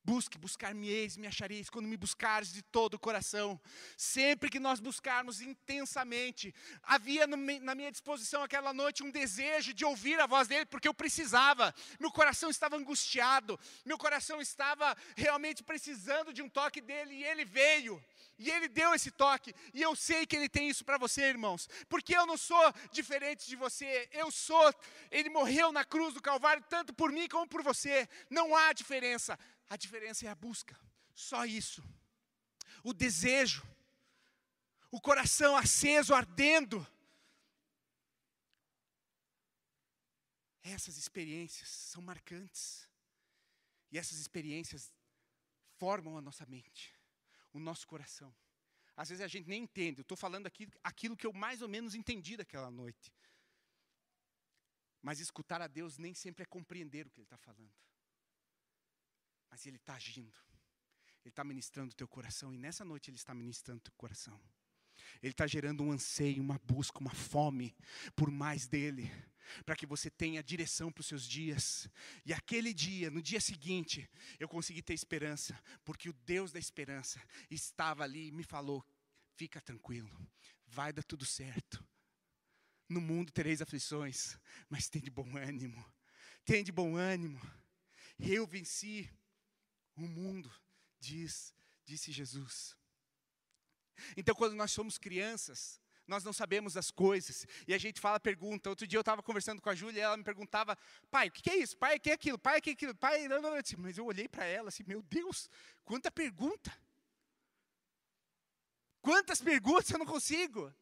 [0.06, 3.60] Busque, buscar-me-eis, me achareis, quando me buscares de todo o coração.
[3.97, 6.53] Sempre que nós buscarmos intensamente,
[6.84, 10.93] havia na minha disposição aquela noite um desejo de ouvir a voz dele, porque eu
[10.93, 11.74] precisava.
[11.99, 17.43] Meu coração estava angustiado, meu coração estava realmente precisando de um toque dele, e ele
[17.43, 17.99] veio.
[18.38, 21.70] E ele deu esse toque, e eu sei que ele tem isso para você, irmãos,
[21.88, 24.72] porque eu não sou diferente de você, eu sou,
[25.10, 29.39] ele morreu na cruz do Calvário, tanto por mim como por você, não há diferença
[29.70, 30.80] A diferença é a busca.
[31.13, 31.84] Só isso.
[32.84, 33.63] O desejo.
[34.91, 36.86] O coração aceso, ardendo.
[40.61, 42.88] Essas experiências são marcantes.
[43.91, 44.93] E essas experiências
[45.78, 46.93] formam a nossa mente,
[47.53, 48.34] o nosso coração.
[48.95, 49.99] Às vezes a gente nem entende.
[49.99, 53.13] Eu estou falando aqui aquilo que eu mais ou menos entendi daquela noite.
[55.01, 57.74] Mas escutar a Deus nem sempre é compreender o que Ele está falando.
[59.50, 60.38] Mas Ele está agindo.
[61.24, 62.54] Ele está ministrando o teu coração.
[62.54, 64.39] E nessa noite Ele está ministrando o teu coração.
[65.22, 67.76] Ele está gerando um anseio, uma busca, uma fome
[68.16, 69.12] por mais dele
[69.66, 71.88] para que você tenha direção para os seus dias.
[72.26, 77.22] E aquele dia, no dia seguinte, eu consegui ter esperança, porque o Deus da esperança
[77.50, 78.86] estava ali e me falou:
[79.36, 80.10] fica tranquilo,
[80.66, 81.86] vai dar tudo certo.
[82.88, 84.38] No mundo tereis aflições,
[84.70, 85.84] mas tem de bom ânimo.
[86.43, 87.41] Tem de bom ânimo.
[88.20, 89.10] Eu venci
[89.96, 90.52] o mundo,
[91.00, 91.54] diz,
[91.86, 92.76] disse Jesus.
[94.18, 97.48] Então, quando nós somos crianças, nós não sabemos as coisas.
[97.68, 98.70] E a gente fala, pergunta.
[98.70, 100.78] Outro dia eu estava conversando com a Júlia e ela me perguntava,
[101.10, 101.78] pai, o que é isso?
[101.78, 102.38] Pai, o que é aquilo?
[102.38, 102.96] Pai, o que é aquilo?
[102.96, 103.62] Pai, não, não, não.
[103.78, 105.50] Mas eu olhei para ela assim, meu Deus,
[105.84, 106.76] quanta pergunta.
[109.02, 110.74] Quantas perguntas eu não consigo?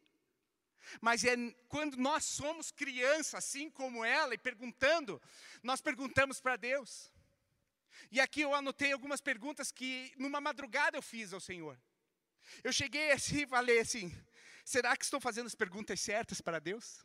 [0.99, 1.35] Mas é
[1.67, 5.21] quando nós somos crianças, assim como ela, e perguntando,
[5.61, 7.12] nós perguntamos para Deus.
[8.11, 11.79] E aqui eu anotei algumas perguntas que numa madrugada eu fiz ao Senhor.
[12.63, 14.13] Eu cheguei assim e falei assim:
[14.65, 17.03] Será que estou fazendo as perguntas certas para Deus?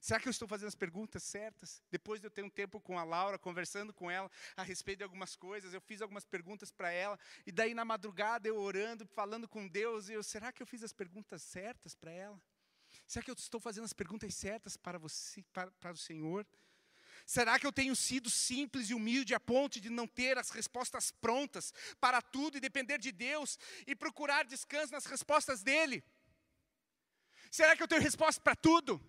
[0.00, 1.82] Será que eu estou fazendo as perguntas certas?
[1.90, 5.04] Depois de eu ter um tempo com a Laura, conversando com ela a respeito de
[5.04, 9.46] algumas coisas, eu fiz algumas perguntas para ela, e daí na madrugada eu orando, falando
[9.46, 12.40] com Deus, eu, será que eu fiz as perguntas certas para ela?
[13.06, 16.46] Será que eu estou fazendo as perguntas certas para você, para, para o Senhor?
[17.34, 21.12] Será que eu tenho sido simples e humilde a ponto de não ter as respostas
[21.12, 23.56] prontas para tudo e depender de Deus
[23.86, 26.02] e procurar descanso nas respostas dele?
[27.48, 29.00] Será que eu tenho resposta para tudo?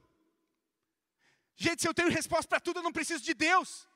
[1.56, 3.88] Gente, se eu tenho resposta para tudo, eu não preciso de Deus.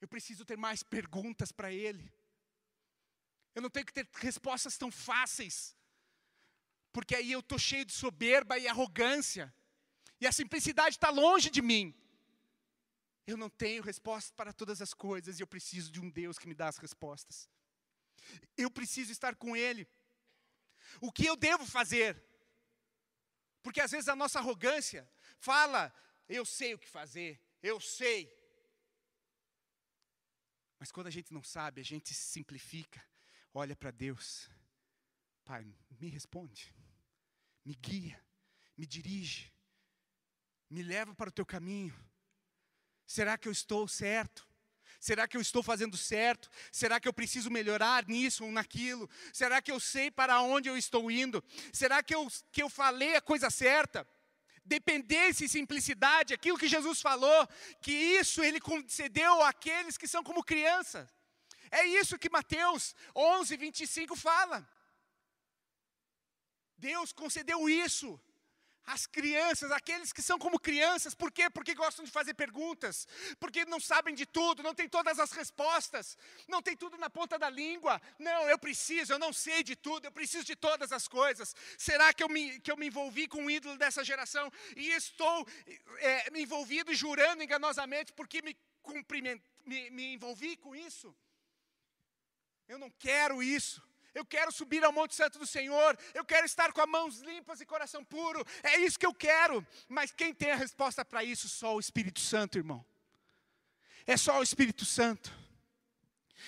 [0.00, 2.10] Eu preciso ter mais perguntas para Ele.
[3.54, 5.76] Eu não tenho que ter respostas tão fáceis,
[6.94, 9.54] porque aí eu estou cheio de soberba e arrogância,
[10.18, 11.94] e a simplicidade está longe de mim.
[13.30, 16.48] Eu não tenho resposta para todas as coisas, e eu preciso de um Deus que
[16.48, 17.46] me dá as respostas.
[18.56, 19.86] Eu preciso estar com Ele.
[20.98, 22.24] O que eu devo fazer?
[23.62, 25.06] Porque às vezes a nossa arrogância
[25.36, 25.94] fala,
[26.26, 28.34] eu sei o que fazer, eu sei.
[30.78, 33.06] Mas quando a gente não sabe, a gente se simplifica,
[33.52, 34.48] olha para Deus.
[35.44, 35.66] Pai,
[36.00, 36.74] me responde,
[37.62, 38.24] me guia,
[38.74, 39.52] me dirige,
[40.70, 42.07] me leva para o teu caminho.
[43.08, 44.46] Será que eu estou certo?
[45.00, 46.50] Será que eu estou fazendo certo?
[46.70, 49.08] Será que eu preciso melhorar nisso ou naquilo?
[49.32, 51.42] Será que eu sei para onde eu estou indo?
[51.72, 54.06] Será que eu, que eu falei a coisa certa?
[54.62, 57.48] Dependência e simplicidade, aquilo que Jesus falou,
[57.80, 61.08] que isso ele concedeu àqueles que são como crianças.
[61.70, 64.68] É isso que Mateus 11, 25 fala.
[66.76, 68.20] Deus concedeu isso
[68.88, 71.50] as crianças, aqueles que são como crianças, por quê?
[71.50, 73.06] Porque gostam de fazer perguntas,
[73.38, 76.16] porque não sabem de tudo, não tem todas as respostas,
[76.48, 78.00] não tem tudo na ponta da língua.
[78.18, 81.54] Não, eu preciso, eu não sei de tudo, eu preciso de todas as coisas.
[81.76, 85.46] Será que eu me, que eu me envolvi com um ídolo dessa geração e estou
[85.98, 88.56] é, me envolvido jurando enganosamente porque me,
[89.66, 91.14] me, me envolvi com isso?
[92.66, 96.72] Eu não quero isso eu quero subir ao Monte Santo do Senhor, eu quero estar
[96.72, 99.66] com as mãos limpas e coração puro, é isso que eu quero.
[99.88, 101.48] Mas quem tem a resposta para isso?
[101.48, 102.84] Só o Espírito Santo, irmão.
[104.06, 105.30] É só o Espírito Santo.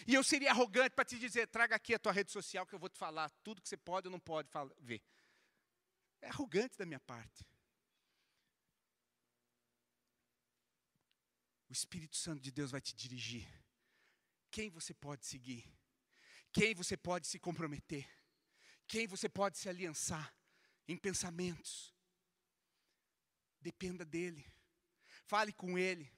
[0.07, 2.79] E eu seria arrogante para te dizer: traga aqui a tua rede social que eu
[2.79, 4.49] vou te falar tudo que você pode ou não pode
[4.79, 5.03] ver.
[6.21, 7.47] É arrogante da minha parte.
[11.69, 13.49] O Espírito Santo de Deus vai te dirigir.
[14.51, 15.65] Quem você pode seguir?
[16.53, 18.09] Quem você pode se comprometer,
[18.87, 20.35] quem você pode se aliançar
[20.89, 21.95] em pensamentos.
[23.61, 24.45] Dependa dele,
[25.25, 26.11] fale com ele.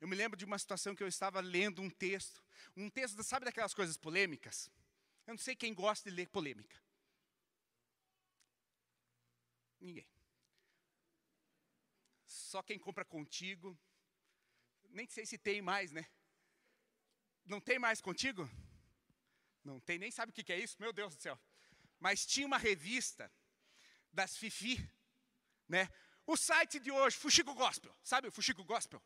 [0.00, 2.42] Eu me lembro de uma situação que eu estava lendo um texto,
[2.76, 4.70] um texto, sabe daquelas coisas polêmicas?
[5.26, 6.80] Eu não sei quem gosta de ler polêmica.
[9.80, 10.08] Ninguém.
[12.26, 13.78] Só quem compra contigo.
[14.88, 16.06] Nem sei se tem mais, né?
[17.44, 18.48] Não tem mais contigo?
[19.68, 21.38] Não tem nem sabe o que é isso, meu Deus do céu.
[21.98, 23.30] Mas tinha uma revista
[24.12, 24.76] das Fifi,
[25.68, 25.88] né?
[26.26, 29.02] O site de hoje, Fuxico Gospel, sabe o Fuxico Gospel?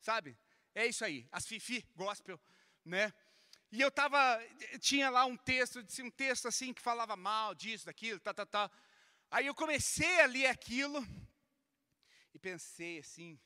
[0.00, 0.38] Sabe?
[0.74, 2.38] É isso aí, as Fifi Gospel
[2.86, 3.12] né?
[3.72, 4.38] E eu tava,
[4.80, 8.70] tinha lá um texto, um texto assim que falava mal disso, daquilo, tá, tá, tá.
[9.30, 11.04] Aí eu comecei a ler aquilo
[12.32, 13.38] e pensei assim,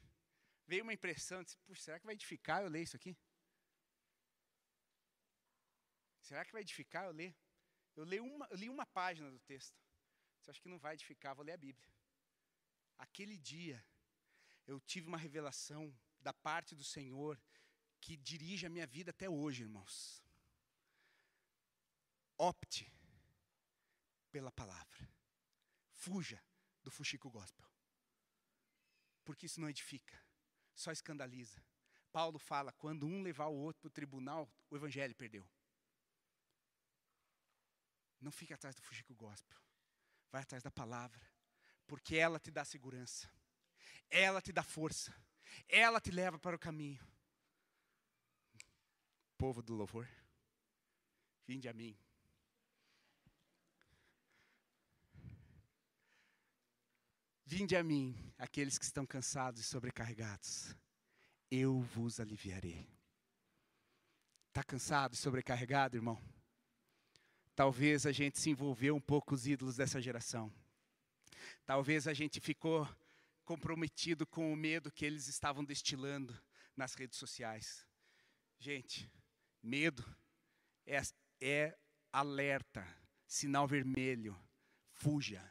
[0.66, 3.16] veio uma impressão, disse, será que vai edificar eu ler isso aqui?
[6.30, 7.36] Será que vai edificar eu ler?
[7.96, 9.76] Eu li uma, eu li uma página do texto.
[10.38, 11.34] Você acha que não vai edificar?
[11.34, 11.92] Vou ler a Bíblia.
[12.96, 13.84] Aquele dia,
[14.64, 17.36] eu tive uma revelação da parte do Senhor
[18.00, 20.22] que dirige a minha vida até hoje, irmãos.
[22.38, 22.88] Opte
[24.30, 25.12] pela palavra.
[25.90, 26.40] Fuja
[26.84, 27.68] do fuxico gospel.
[29.24, 30.16] Porque isso não edifica,
[30.76, 31.60] só escandaliza.
[32.12, 35.44] Paulo fala: quando um levar o outro para o tribunal, o evangelho perdeu.
[38.20, 39.56] Não fique atrás do fuxico gospel.
[40.30, 41.20] Vai atrás da palavra.
[41.86, 43.30] Porque ela te dá segurança.
[44.10, 45.14] Ela te dá força.
[45.68, 47.04] Ela te leva para o caminho.
[49.36, 50.06] Povo do louvor,
[51.46, 51.98] vinde a mim.
[57.46, 60.76] Vinde a mim, aqueles que estão cansados e sobrecarregados,
[61.50, 62.88] eu vos aliviarei.
[64.48, 66.22] Está cansado e sobrecarregado, irmão?
[67.60, 70.50] Talvez a gente se envolveu um pouco com os ídolos dessa geração.
[71.66, 72.88] Talvez a gente ficou
[73.44, 76.34] comprometido com o medo que eles estavam destilando
[76.74, 77.86] nas redes sociais.
[78.58, 79.12] Gente,
[79.62, 80.02] medo
[80.86, 81.02] é,
[81.38, 81.76] é
[82.10, 82.82] alerta,
[83.26, 84.34] sinal vermelho.
[84.94, 85.44] Fuja.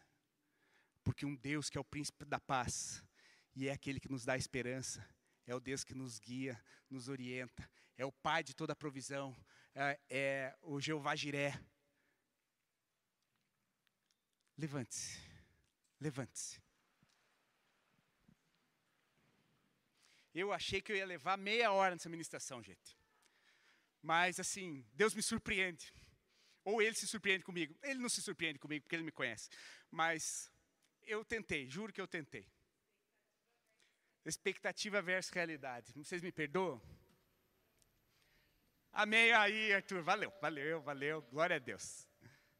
[1.03, 3.03] Porque um Deus que é o príncipe da paz
[3.55, 5.07] e é aquele que nos dá esperança,
[5.45, 9.38] é o Deus que nos guia, nos orienta, é o Pai de toda a provisão,
[9.76, 11.53] é, é o Jeová Jiré.
[14.60, 15.18] Levante-se,
[16.01, 16.62] levante-se.
[20.36, 22.97] Eu achei que eu ia levar meia hora nessa ministração, gente.
[24.01, 25.93] Mas assim, Deus me surpreende.
[26.66, 27.74] Ou ele se surpreende comigo.
[27.82, 29.49] Ele não se surpreende comigo porque ele me conhece.
[29.89, 30.51] Mas
[31.03, 32.45] eu tentei, juro que eu tentei.
[34.26, 35.93] Expectativa versus realidade.
[35.93, 36.82] Vocês me perdoam?
[38.91, 40.03] Amém aí, Arthur.
[40.03, 41.22] Valeu, valeu, valeu.
[41.22, 42.05] Glória a Deus.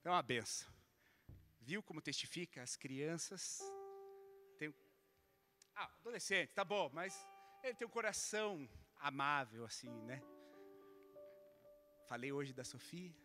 [0.06, 0.79] É uma benção.
[1.60, 3.60] Viu como testifica as crianças?
[4.58, 4.74] Tem...
[5.76, 7.14] Ah, adolescente, tá bom, mas
[7.64, 10.22] ele tem um coração amável, assim, né?
[12.08, 13.16] Falei hoje da Sofia.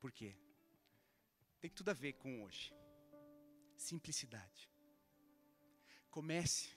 [0.00, 0.36] Por quê?
[1.60, 2.72] Tem tudo a ver com hoje.
[3.76, 4.70] Simplicidade.
[6.10, 6.76] Comece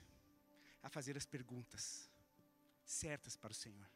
[0.81, 2.09] a fazer as perguntas
[2.83, 3.89] certas para o Senhor.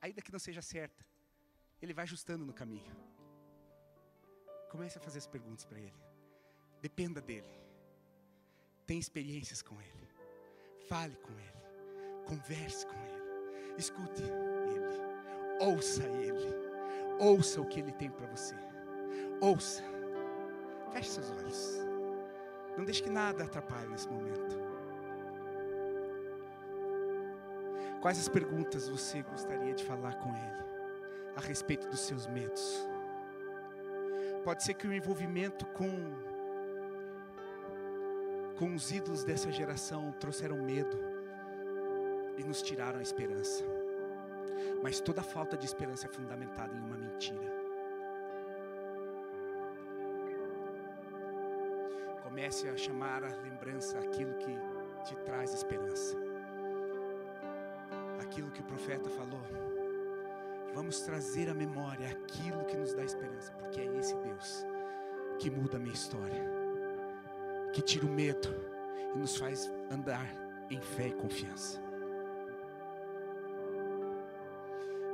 [0.00, 1.04] Ainda que não seja certa,
[1.82, 3.09] Ele vai ajustando no caminho.
[4.70, 6.00] Comece a fazer as perguntas para Ele.
[6.80, 7.50] Dependa dEle.
[8.86, 10.08] Tenha experiências com Ele.
[10.88, 12.24] Fale com Ele.
[12.26, 13.76] Converse com Ele.
[13.76, 15.60] Escute Ele.
[15.60, 16.54] Ouça Ele.
[17.18, 18.54] Ouça o que Ele tem para você.
[19.40, 19.82] Ouça.
[20.92, 21.78] Feche seus olhos.
[22.78, 24.56] Não deixe que nada atrapalhe nesse momento.
[28.00, 32.88] Quais as perguntas você gostaria de falar com Ele a respeito dos seus medos?
[34.44, 35.88] Pode ser que o envolvimento com
[38.60, 40.98] com os ídolos dessa geração trouxeram medo
[42.36, 43.64] e nos tiraram a esperança.
[44.82, 47.50] Mas toda falta de esperança é fundamentada em uma mentira.
[52.22, 54.54] Comece a chamar a lembrança aquilo que
[55.06, 56.14] te traz esperança.
[58.20, 59.69] Aquilo que o profeta falou.
[60.74, 64.64] Vamos trazer à memória aquilo que nos dá esperança, porque é esse Deus
[65.38, 66.60] que muda a minha história
[67.72, 68.48] que tira o medo
[69.14, 70.26] e nos faz andar
[70.70, 71.80] em fé e confiança.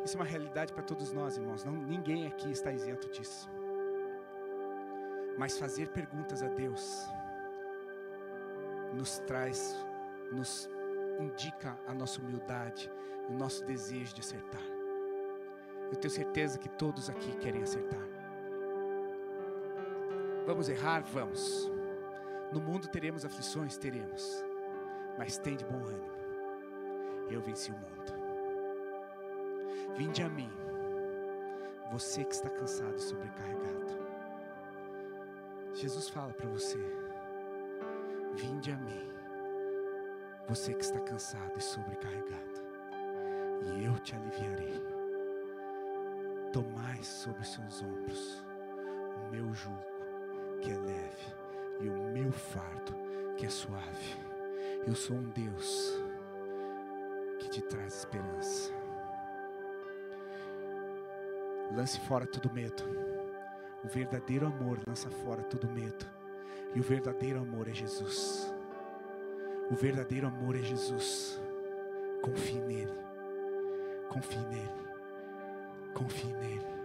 [0.05, 1.65] Isso é uma realidade para todos nós, irmãos.
[1.65, 3.51] Não, ninguém aqui está isento disso.
[5.37, 7.07] Mas fazer perguntas a Deus
[8.95, 9.77] nos traz,
[10.31, 10.71] nos
[11.19, 12.91] indica a nossa humildade
[13.29, 14.76] e o nosso desejo de acertar.
[15.97, 18.07] Eu tenho certeza que todos aqui querem acertar.
[20.45, 21.03] Vamos errar?
[21.05, 21.73] Vamos.
[22.53, 24.45] No mundo teremos aflições, teremos.
[25.17, 26.13] Mas tem de bom ânimo.
[27.31, 28.13] Eu venci o mundo.
[29.97, 30.51] Vinde a mim,
[31.91, 33.97] você que está cansado e sobrecarregado.
[35.73, 36.79] Jesus fala para você:
[38.35, 39.11] Vinde a mim,
[40.47, 42.61] você que está cansado e sobrecarregado,
[43.63, 44.96] e eu te aliviarei.
[46.53, 48.45] Tomai sobre seus ombros
[49.27, 49.85] o meu jugo,
[50.63, 51.35] que é leve
[51.81, 52.95] e o meu fardo
[53.37, 54.17] que é suave.
[54.87, 56.01] Eu sou um Deus
[57.39, 58.73] que te traz esperança.
[61.75, 62.85] Lance fora todo medo.
[63.85, 66.07] O verdadeiro amor lança fora todo medo.
[66.75, 68.53] E o verdadeiro amor é Jesus.
[69.71, 71.41] O verdadeiro amor é Jesus.
[72.23, 72.95] Confie nele.
[74.09, 74.86] Confie nele.
[75.97, 76.76] Confie nele.